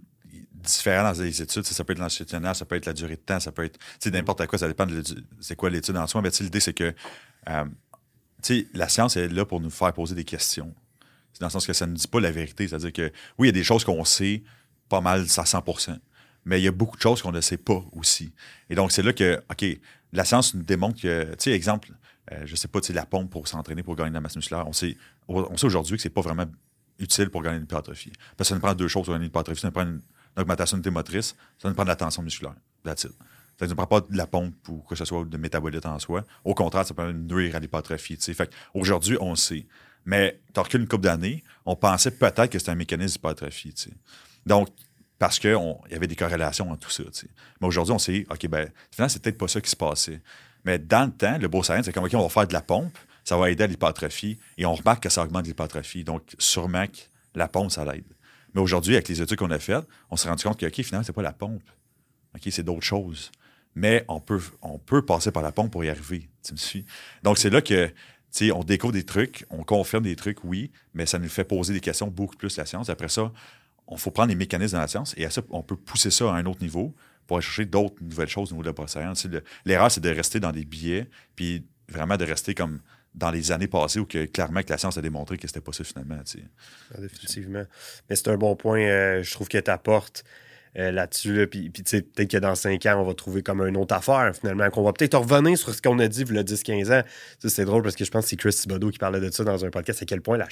différents 0.53 1.11
dans 1.11 1.21
les 1.21 1.41
études. 1.41 1.63
Ça, 1.63 1.83
peut 1.83 1.93
être 1.93 2.01
l'échantillonnage, 2.01 2.57
ça 2.57 2.65
peut 2.65 2.75
être 2.75 2.85
la 2.85 2.93
durée 2.93 3.15
de 3.15 3.21
temps, 3.21 3.39
ça 3.39 3.51
peut 3.51 3.65
être 3.65 3.79
n'importe 4.05 4.45
quoi, 4.47 4.57
ça 4.57 4.67
dépend 4.67 4.85
de 4.85 5.03
c'est 5.41 5.55
quoi 5.55 5.69
l'étude 5.69 5.97
en 5.97 6.07
soi. 6.07 6.21
Mais 6.21 6.29
l'idée, 6.39 6.59
c'est 6.59 6.73
que 6.73 6.93
euh, 7.49 7.65
la 8.73 8.89
science 8.89 9.17
est 9.17 9.27
là 9.27 9.45
pour 9.45 9.59
nous 9.59 9.69
faire 9.69 9.93
poser 9.93 10.15
des 10.15 10.23
questions. 10.23 10.73
C'est 11.33 11.41
dans 11.41 11.47
le 11.47 11.51
sens 11.51 11.65
que 11.65 11.73
ça 11.73 11.87
ne 11.87 11.95
dit 11.95 12.07
pas 12.07 12.19
la 12.19 12.31
vérité. 12.31 12.67
C'est-à-dire 12.67 12.93
que 12.93 13.11
oui, 13.37 13.47
il 13.47 13.55
y 13.55 13.57
a 13.57 13.59
des 13.59 13.63
choses 13.63 13.83
qu'on 13.83 14.05
sait 14.05 14.43
pas 14.87 15.01
mal 15.01 15.21
à 15.21 15.23
100% 15.23 15.97
mais 16.45 16.59
il 16.59 16.63
y 16.63 16.67
a 16.67 16.71
beaucoup 16.71 16.97
de 16.97 17.01
choses 17.01 17.21
qu'on 17.21 17.31
ne 17.31 17.41
sait 17.41 17.57
pas 17.57 17.83
aussi. 17.93 18.33
Et 18.69 18.75
donc, 18.75 18.91
c'est 18.91 19.03
là 19.03 19.13
que, 19.13 19.41
OK, 19.49 19.65
la 20.11 20.25
science 20.25 20.53
nous 20.53 20.63
démontre 20.63 21.01
que, 21.01 21.23
tu 21.31 21.35
sais, 21.39 21.51
exemple, 21.51 21.89
euh, 22.31 22.43
je 22.45 22.55
sais 22.55 22.67
pas, 22.67 22.79
tu 22.79 22.87
sais, 22.87 22.93
la 22.93 23.05
pompe 23.05 23.29
pour 23.29 23.47
s'entraîner, 23.47 23.83
pour 23.83 23.95
gagner 23.95 24.09
de 24.09 24.15
la 24.15 24.21
masse 24.21 24.35
musculaire, 24.35 24.67
on 24.67 24.73
sait, 24.73 24.97
on 25.27 25.57
sait 25.57 25.65
aujourd'hui 25.65 25.97
que 25.97 26.01
c'est 26.01 26.09
pas 26.09 26.21
vraiment 26.21 26.45
utile 26.99 27.29
pour 27.29 27.41
gagner 27.41 27.57
une 27.57 27.63
hypertrophie. 27.63 28.13
Parce 28.37 28.49
que 28.49 28.49
ça 28.49 28.55
nous 28.55 28.61
prend 28.61 28.73
deux 28.73 28.87
choses 28.87 29.05
pour 29.05 29.13
gagner 29.13 29.25
une 29.25 29.29
hypertrophie. 29.29 29.61
Ça 29.61 29.67
nous 29.67 29.73
prend 29.73 29.83
une, 29.83 30.01
augmentation 30.35 30.77
de 30.79 30.89
motrice, 30.89 31.35
ça 31.59 31.69
nous 31.69 31.75
prend 31.75 31.83
de 31.83 31.89
la 31.89 31.95
tension 31.95 32.23
musculaire. 32.23 32.55
That's. 32.83 33.07
Ça 33.59 33.67
ne 33.67 33.73
prend 33.75 33.85
pas 33.85 34.01
de 34.01 34.17
la 34.17 34.25
pompe 34.25 34.67
ou 34.67 34.79
que 34.79 34.95
ce 34.95 35.05
soit 35.05 35.25
de 35.25 35.37
métabolite 35.37 35.85
en 35.85 35.99
soi. 35.99 36.25
Au 36.43 36.55
contraire, 36.55 36.87
ça 36.87 36.95
peut 36.95 37.11
nuire 37.11 37.55
à 37.55 37.59
l'hypertrophie. 37.59 38.17
Aujourd'hui, 38.73 39.15
on 39.21 39.35
sait. 39.35 39.67
Mais 40.05 40.41
tu 40.53 40.59
as 40.59 40.77
une 40.77 40.87
couple 40.87 41.03
d'années, 41.03 41.43
on 41.65 41.75
pensait 41.75 42.11
peut-être 42.11 42.47
que 42.47 42.57
c'était 42.57 42.71
un 42.71 42.75
mécanisme 42.75 43.13
d'hypertrophie. 43.13 43.73
Donc, 44.45 44.69
parce 45.19 45.39
qu'il 45.39 45.51
y 45.91 45.95
avait 45.95 46.07
des 46.07 46.15
corrélations 46.15 46.71
entre 46.71 46.87
tout 46.87 46.91
ça. 46.91 47.03
Mais 47.61 47.67
aujourd'hui, 47.67 47.93
on 47.93 47.99
s'est 47.99 48.25
OK, 48.29 48.47
ben, 48.47 48.69
finalement, 48.91 49.09
c'est 49.09 49.21
peut-être 49.21 49.37
pas 49.37 49.47
ça 49.47 49.61
qui 49.61 49.69
se 49.69 49.75
passait. 49.75 50.21
Mais 50.65 50.79
dans 50.79 51.05
le 51.05 51.11
temps, 51.11 51.37
le 51.37 51.47
beau 51.47 51.63
science, 51.63 51.85
c'est 51.85 51.93
comme, 51.93 52.05
OK, 52.05 52.13
on 52.13 52.21
va 52.21 52.29
faire 52.29 52.47
de 52.47 52.53
la 52.53 52.61
pompe, 52.61 52.97
ça 53.23 53.37
va 53.37 53.49
aider 53.49 53.63
à 53.63 53.67
l'hypertrophie, 53.67 54.37
et 54.57 54.65
on 54.65 54.73
remarque 54.73 55.03
que 55.03 55.09
ça 55.09 55.23
augmente 55.23 55.47
l'hypertrophie. 55.47 56.03
Donc, 56.03 56.23
sûrement 56.37 56.87
que 56.87 56.99
la 57.35 57.47
pompe, 57.47 57.71
ça 57.71 57.85
l'aide. 57.85 58.05
Mais 58.53 58.61
aujourd'hui, 58.61 58.95
avec 58.95 59.07
les 59.07 59.21
études 59.21 59.37
qu'on 59.37 59.51
a 59.51 59.59
faites, 59.59 59.85
on 60.09 60.15
s'est 60.15 60.29
rendu 60.29 60.43
compte 60.43 60.59
que, 60.59 60.65
OK, 60.65 60.81
finalement, 60.83 61.03
c'est 61.03 61.13
pas 61.13 61.21
la 61.21 61.33
pompe. 61.33 61.63
OK, 62.35 62.41
c'est 62.49 62.63
d'autres 62.63 62.85
choses. 62.85 63.31
Mais 63.75 64.05
on 64.07 64.19
peut, 64.19 64.41
on 64.61 64.77
passer 65.01 65.31
par 65.31 65.41
la 65.41 65.51
pompe 65.51 65.71
pour 65.71 65.83
y 65.83 65.89
arriver. 65.89 66.29
Tu 66.43 66.53
me 66.53 66.57
suis? 66.57 66.85
Donc, 67.23 67.37
c'est 67.37 67.49
là 67.49 67.61
que, 67.61 67.91
tu 68.31 68.51
on 68.51 68.63
découvre 68.63 68.93
des 68.93 69.05
trucs, 69.05 69.45
on 69.49 69.63
confirme 69.63 70.03
des 70.03 70.15
trucs, 70.15 70.43
oui, 70.43 70.71
mais 70.93 71.05
ça 71.05 71.19
nous 71.19 71.29
fait 71.29 71.43
poser 71.43 71.73
des 71.73 71.79
questions 71.79 72.07
beaucoup 72.07 72.35
plus 72.35 72.57
la 72.57 72.65
science. 72.65 72.89
Après 72.89 73.09
ça, 73.09 73.31
on 73.87 73.97
faut 73.97 74.11
prendre 74.11 74.29
les 74.29 74.35
mécanismes 74.35 74.73
dans 74.73 74.81
la 74.81 74.87
science 74.87 75.13
et 75.17 75.25
à 75.25 75.29
ça, 75.29 75.41
on 75.49 75.61
peut 75.61 75.75
pousser 75.75 76.09
ça 76.09 76.33
à 76.33 76.35
un 76.35 76.45
autre 76.45 76.61
niveau 76.61 76.95
pour 77.27 77.37
aller 77.37 77.43
chercher 77.43 77.65
d'autres 77.65 77.95
nouvelles 78.01 78.29
choses 78.29 78.51
au 78.51 78.55
niveau 78.55 78.69
de 78.69 78.75
la 78.75 78.87
science. 78.87 79.27
L'erreur, 79.65 79.91
c'est 79.91 80.01
de 80.01 80.09
rester 80.09 80.39
dans 80.39 80.51
des 80.51 80.65
billets, 80.65 81.09
puis 81.35 81.65
vraiment 81.89 82.17
de 82.17 82.25
rester 82.25 82.53
comme 82.53 82.79
dans 83.13 83.31
les 83.31 83.51
années 83.51 83.67
passées 83.67 83.99
où 83.99 84.05
clairement 84.05 84.63
que 84.63 84.69
la 84.69 84.77
science 84.77 84.97
a 84.97 85.01
démontré 85.01 85.37
que 85.37 85.47
c'était 85.47 85.61
pas 85.61 85.71
ça 85.71 85.83
finalement. 85.83 86.17
Ah, 86.95 87.01
définitivement. 87.01 87.63
Mais 88.09 88.15
c'est 88.15 88.29
un 88.29 88.37
bon 88.37 88.55
point, 88.55 88.81
euh, 88.81 89.23
je 89.23 89.31
trouve, 89.33 89.47
que 89.47 89.57
tu 89.57 89.69
apportes. 89.71 90.23
Euh, 90.75 90.89
là-dessus. 90.89 91.45
Puis, 91.45 91.69
peut-être 91.69 92.31
que 92.31 92.37
dans 92.37 92.55
cinq 92.55 92.87
ans, 92.87 92.99
on 92.99 93.03
va 93.03 93.13
trouver 93.13 93.43
comme 93.43 93.61
une 93.61 93.77
autre 93.77 93.93
affaire, 93.93 94.31
finalement, 94.35 94.67
qu'on 94.71 94.81
va 94.81 94.91
peut-être 94.91 95.15
revenir 95.15 95.55
sur 95.55 95.71
ce 95.71 95.83
qu'on 95.83 95.99
a 95.99 96.07
dit 96.07 96.23
il 96.27 96.35
y 96.35 96.39
a 96.39 96.43
10-15 96.43 96.99
ans. 96.99 97.03
C'est 97.45 97.65
drôle 97.65 97.83
parce 97.83 97.95
que 97.95 98.03
je 98.03 98.09
pense 98.09 98.23
que 98.23 98.29
c'est 98.31 98.37
Chris 98.37 98.53
Thibodeau 98.53 98.89
qui 98.89 98.97
parlait 98.97 99.19
de 99.19 99.29
ça 99.29 99.43
dans 99.43 99.63
un 99.65 99.69
podcast, 99.69 100.01
à 100.01 100.05
quel 100.05 100.21
point 100.21 100.35
la, 100.35 100.47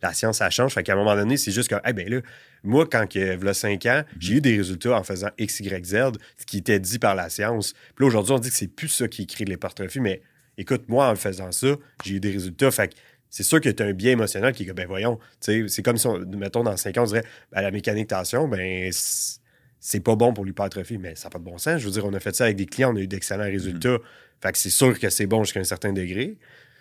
la 0.00 0.14
science, 0.14 0.38
ça 0.38 0.48
change. 0.48 0.74
Fait 0.74 0.84
qu'à 0.84 0.92
un 0.92 0.96
moment 0.96 1.16
donné, 1.16 1.36
c'est 1.36 1.50
juste 1.50 1.68
que, 1.68 1.74
eh 1.84 2.08
là, 2.08 2.20
moi, 2.62 2.86
quand 2.88 3.12
il 3.16 3.22
y 3.22 3.48
a 3.48 3.54
5 3.54 3.86
ans, 3.86 4.04
j'ai 4.20 4.34
eu 4.34 4.40
des 4.40 4.56
résultats 4.56 4.96
en 4.96 5.02
faisant 5.02 5.30
X, 5.38 5.58
Y, 5.58 5.84
Z, 5.84 5.96
ce 6.38 6.46
qui 6.46 6.58
était 6.58 6.78
dit 6.78 7.00
par 7.00 7.16
la 7.16 7.28
science. 7.28 7.72
Puis 7.96 8.04
là, 8.04 8.06
aujourd'hui, 8.06 8.32
on 8.32 8.38
dit 8.38 8.50
que 8.50 8.56
c'est 8.56 8.68
plus 8.68 8.88
ça 8.88 9.08
qui 9.08 9.26
crée 9.26 9.44
l'hypertrophie, 9.44 9.98
mais 9.98 10.22
écoute, 10.56 10.84
moi, 10.86 11.08
en 11.08 11.16
faisant 11.16 11.50
ça, 11.50 11.74
j'ai 12.04 12.14
eu 12.14 12.20
des 12.20 12.30
résultats. 12.30 12.70
Fait 12.70 12.86
que 12.86 12.94
c'est 13.28 13.42
sûr 13.42 13.60
que 13.60 13.70
tu 13.70 13.82
as 13.82 13.86
un 13.86 13.92
biais 13.92 14.12
émotionnel 14.12 14.54
qui 14.54 14.62
est 14.62 14.72
ben 14.72 14.86
voyons, 14.86 15.18
c'est 15.40 15.82
comme 15.82 15.96
si, 15.96 16.06
mettons, 16.36 16.62
dans 16.62 16.76
5 16.76 16.96
ans, 16.98 17.02
on 17.02 17.06
dirait, 17.06 17.24
ben, 17.50 17.60
la 17.60 17.72
mécanique 17.72 18.06
tension, 18.06 18.46
ben 18.46 18.92
c'est 19.86 20.00
pas 20.00 20.16
bon 20.16 20.32
pour 20.32 20.46
l'hypertrophie, 20.46 20.96
mais 20.96 21.14
ça 21.14 21.24
n'a 21.24 21.30
pas 21.30 21.38
de 21.38 21.44
bon 21.44 21.58
sens. 21.58 21.78
Je 21.78 21.84
veux 21.84 21.90
dire, 21.90 22.06
on 22.06 22.14
a 22.14 22.18
fait 22.18 22.34
ça 22.34 22.44
avec 22.44 22.56
des 22.56 22.64
clients, 22.64 22.94
on 22.94 22.96
a 22.96 23.00
eu 23.00 23.06
d'excellents 23.06 23.44
résultats. 23.44 23.90
Mm-hmm. 23.90 24.42
Fait 24.42 24.52
que 24.52 24.58
c'est 24.58 24.70
sûr 24.70 24.98
que 24.98 25.10
c'est 25.10 25.26
bon 25.26 25.44
jusqu'à 25.44 25.60
un 25.60 25.64
certain 25.64 25.92
degré. 25.92 26.38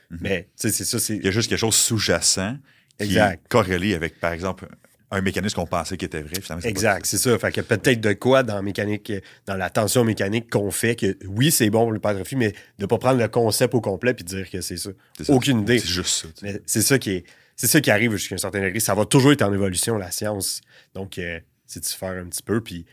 Mm-hmm. 0.10 0.18
Mais, 0.22 0.44
tu 0.58 0.70
sais, 0.70 0.86
c'est 0.86 0.86
ça. 0.86 1.14
Il 1.14 1.22
y 1.22 1.28
a 1.28 1.32
juste 1.32 1.50
quelque 1.50 1.60
chose 1.60 1.76
sous-jacent 1.76 2.56
qui 2.98 3.18
est 3.18 3.40
corrélé 3.50 3.94
avec, 3.94 4.22
par 4.22 4.32
exemple, 4.32 4.70
un 5.12 5.20
mécanisme 5.20 5.54
qu'on 5.54 5.68
pensait 5.68 5.98
qui 5.98 6.06
était 6.06 6.22
vrai. 6.22 6.38
exact, 6.64 7.06
c'est 7.06 7.18
ça. 7.18 7.38
Fait 7.38 7.52
que 7.52 7.60
peut-être 7.60 8.00
de 8.00 8.14
quoi 8.14 8.42
dans 8.42 8.64
mécanique, 8.64 9.12
dans 9.48 9.58
la 9.58 9.70
tension 9.70 10.06
mécanique 10.06 10.50
qu'on 10.50 10.72
fait 10.72 10.96
que 10.96 11.18
oui, 11.28 11.52
c'est 11.52 11.70
bon 11.70 11.84
pour 11.84 11.92
l'hypertrophie, 11.92 12.38
mais 12.38 12.52
de 12.52 12.84
ne 12.84 12.86
pas 12.86 13.00
prendre 13.00 13.20
le 13.20 13.28
concept 13.28 13.76
au 13.76 13.82
complet 13.82 14.12
et 14.12 14.24
de 14.24 14.24
dire 14.24 14.50
que 14.50 14.62
c'est 14.62 14.78
ça. 14.78 14.92
Aucune 15.28 15.60
idée. 15.60 15.80
C'est 15.80 15.90
juste 15.90 16.26
ça. 16.42 16.48
C'est 16.66 16.82
ça 16.82 16.98
qui 16.98 17.12
est. 17.12 17.26
C'est 17.58 17.68
ça 17.68 17.82
qui 17.82 17.92
arrive 17.92 18.14
jusqu'à 18.14 18.36
un 18.36 18.40
certain 18.40 18.62
degré. 18.62 18.80
Ça 18.80 18.96
va 18.96 19.06
toujours 19.06 19.34
être 19.34 19.42
en 19.42 19.54
évolution, 19.54 19.98
la 19.98 20.10
science. 20.10 20.62
Donc, 20.96 21.18
euh, 21.18 21.40
de 21.80 21.86
se 21.86 21.96
faire 21.96 22.12
un 22.12 22.26
petit 22.26 22.44
peu. 22.44 22.62
Puis 22.62 22.86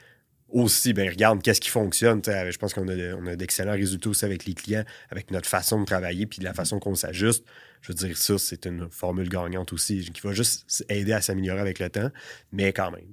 aussi, 0.52 0.92
ben 0.92 1.08
regarde, 1.08 1.42
qu'est-ce 1.42 1.60
qui 1.60 1.70
fonctionne. 1.70 2.20
Je 2.24 2.56
pense 2.58 2.74
qu'on 2.74 2.88
a, 2.88 3.14
on 3.14 3.26
a 3.26 3.36
d'excellents 3.36 3.72
résultats 3.72 4.10
aussi 4.10 4.24
avec 4.24 4.44
les 4.44 4.54
clients, 4.54 4.84
avec 5.10 5.30
notre 5.30 5.48
façon 5.48 5.80
de 5.80 5.84
travailler, 5.84 6.26
puis 6.26 6.42
la 6.42 6.54
façon 6.54 6.78
qu'on 6.78 6.94
s'ajuste. 6.94 7.44
Je 7.82 7.88
veux 7.88 7.94
dire, 7.94 8.16
ça, 8.16 8.36
c'est 8.38 8.66
une 8.66 8.90
formule 8.90 9.28
gagnante 9.28 9.72
aussi, 9.72 10.10
qui 10.12 10.20
va 10.20 10.32
juste 10.32 10.84
aider 10.88 11.12
à 11.12 11.20
s'améliorer 11.20 11.60
avec 11.60 11.78
le 11.78 11.88
temps, 11.88 12.10
mais 12.52 12.72
quand 12.72 12.90
même. 12.90 13.06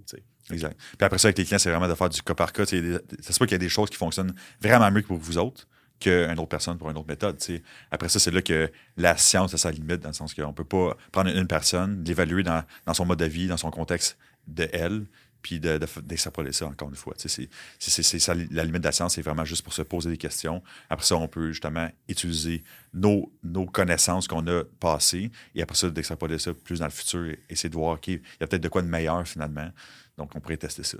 Exact. 0.51 0.77
Puis 0.77 1.05
après 1.05 1.17
ça, 1.17 1.27
avec 1.27 1.38
les 1.38 1.45
clients, 1.45 1.59
c'est 1.59 1.69
vraiment 1.69 1.88
de 1.88 1.95
faire 1.95 2.09
du 2.09 2.21
cas 2.21 2.33
par 2.33 2.53
cas. 2.53 2.65
Ça 2.65 2.75
se 2.75 3.39
peut 3.39 3.45
qu'il 3.45 3.53
y 3.53 3.55
a 3.55 3.59
des 3.59 3.69
choses 3.69 3.89
qui 3.89 3.97
fonctionnent 3.97 4.33
vraiment 4.62 4.89
mieux 4.91 5.01
que 5.01 5.07
pour 5.07 5.17
vous 5.17 5.38
autres 5.38 5.67
qu'une 6.00 6.38
autre 6.38 6.47
personne 6.47 6.77
pour 6.77 6.91
une 6.91 6.97
autre 6.97 7.07
méthode. 7.07 7.41
Après 7.89 8.07
ça, 8.07 8.19
c'est 8.19 8.29
là 8.29 8.43
que 8.43 8.71
la 8.97 9.17
science 9.17 9.55
a 9.55 9.57
sa 9.57 9.71
limite, 9.71 10.00
dans 10.00 10.09
le 10.09 10.13
sens 10.13 10.33
qu'on 10.33 10.50
ne 10.50 10.53
peut 10.53 10.63
pas 10.63 10.95
prendre 11.12 11.36
une 11.36 11.47
personne, 11.47 12.03
l'évaluer 12.05 12.43
dans, 12.43 12.63
dans, 12.86 12.93
son 12.93 13.05
mode 13.05 13.17
de 13.17 13.25
vie, 13.25 13.47
dans 13.47 13.57
son 13.57 13.71
contexte 13.71 14.15
de 14.47 14.69
elle, 14.71 15.05
puis 15.41 15.60
d'extrapoler 15.60 16.51
ça 16.51 16.67
encore 16.67 16.89
une 16.89 16.96
fois. 16.96 17.13
C'est, 17.17 17.48
la 18.51 18.63
limite 18.63 18.82
de 18.82 18.88
la 18.88 18.91
science, 18.91 19.15
c'est 19.15 19.22
vraiment 19.22 19.46
juste 19.46 19.63
pour 19.63 19.74
se 19.74 19.82
poser 19.82 20.10
des 20.10 20.17
questions. 20.17 20.62
Après 20.89 21.06
ça, 21.06 21.15
on 21.15 21.27
peut 21.27 21.51
justement 21.51 21.89
utiliser 22.08 22.63
nos, 22.94 23.32
connaissances 23.72 24.27
qu'on 24.27 24.46
a 24.48 24.63
passées 24.79 25.32
et 25.56 25.62
après 25.62 25.75
ça, 25.75 25.89
d'extrapoler 25.89 26.39
ça 26.39 26.53
plus 26.53 26.79
dans 26.79 26.86
le 26.86 26.91
futur 26.91 27.25
et 27.25 27.39
essayer 27.50 27.70
de 27.70 27.75
voir, 27.75 27.96
OK, 27.96 28.08
il 28.08 28.15
y 28.15 28.44
a 28.44 28.48
peut-être 28.48 28.63
de 28.63 28.70
quoi 28.70 28.82
de 28.82 28.88
meilleur 28.88 29.27
finalement. 29.27 29.70
Donc, 30.17 30.36
on 30.36 30.39
pourrait 30.39 30.58
tester 30.58 30.84
ça. 30.84 30.98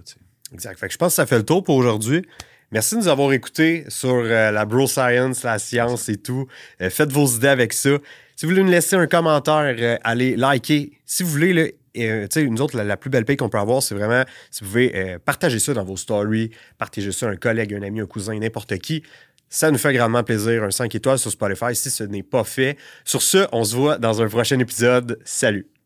Exact. 0.54 0.80
Fait 0.80 0.88
que 0.88 0.94
je 0.94 0.98
pense 0.98 1.14
que 1.14 1.16
ça 1.16 1.26
fait 1.26 1.38
le 1.38 1.46
tour 1.46 1.64
pour 1.64 1.76
aujourd'hui. 1.76 2.24
Merci 2.72 2.96
de 2.96 3.00
nous 3.00 3.08
avoir 3.08 3.32
écoutés 3.32 3.86
sur 3.88 4.10
euh, 4.10 4.52
la 4.52 4.66
bro 4.66 4.88
science, 4.88 5.44
la 5.44 5.58
science 5.58 6.10
et 6.10 6.18
tout. 6.18 6.48
Euh, 6.82 6.90
faites 6.90 7.12
vos 7.12 7.26
idées 7.26 7.48
avec 7.48 7.72
ça. 7.72 7.92
Si 8.36 8.46
vous 8.46 8.52
voulez 8.52 8.64
nous 8.64 8.70
laisser 8.70 8.98
un 8.98 9.08
commentaire, 9.08 9.76
euh, 9.80 9.98
allez 10.04 10.36
liker. 10.36 10.92
Si 11.06 11.24
vous 11.24 11.30
voulez, 11.30 11.54
là, 11.54 11.64
euh, 12.00 12.28
nous 12.36 12.62
autres, 12.62 12.78
la, 12.80 12.98
plus 12.98 13.10
belle 13.10 13.26
paye 13.26 13.38
qu'on 13.38 13.50
peut 13.50 13.58
avoir, 13.58 13.82
c'est 13.82 13.96
vraiment 13.96 14.24
si 14.52 14.64
vous 14.64 14.70
pouvez 14.70 14.96
euh, 14.96 15.20
partager 15.24 15.60
ça 15.60 15.74
dans 15.74 15.84
vos 15.84 15.98
stories, 15.98 16.52
partager 16.78 17.12
ça 17.12 17.28
à 17.28 17.32
un 17.32 17.36
collègue, 17.36 17.74
un 17.74 17.82
ami, 17.82 18.02
un 18.02 18.06
cousin, 18.06 18.38
n'importe 18.38 18.78
qui. 18.80 19.04
Ça 19.50 19.72
nous 19.72 19.78
fait 19.78 19.94
grandement 19.94 20.24
plaisir. 20.24 20.64
Un 20.64 20.72
5 20.72 20.94
étoiles 20.96 21.20
sur 21.20 21.32
Spotify 21.32 21.74
si 21.74 21.90
ce 21.90 22.04
n'est 22.04 22.24
pas 22.24 22.44
fait. 22.44 22.78
Sur 23.06 23.22
ce, 23.22 23.48
on 23.52 23.64
se 23.64 23.76
voit 23.76 23.98
dans 23.98 24.22
un 24.22 24.28
prochain 24.28 24.60
épisode. 24.60 25.20
Salut! 25.24 25.77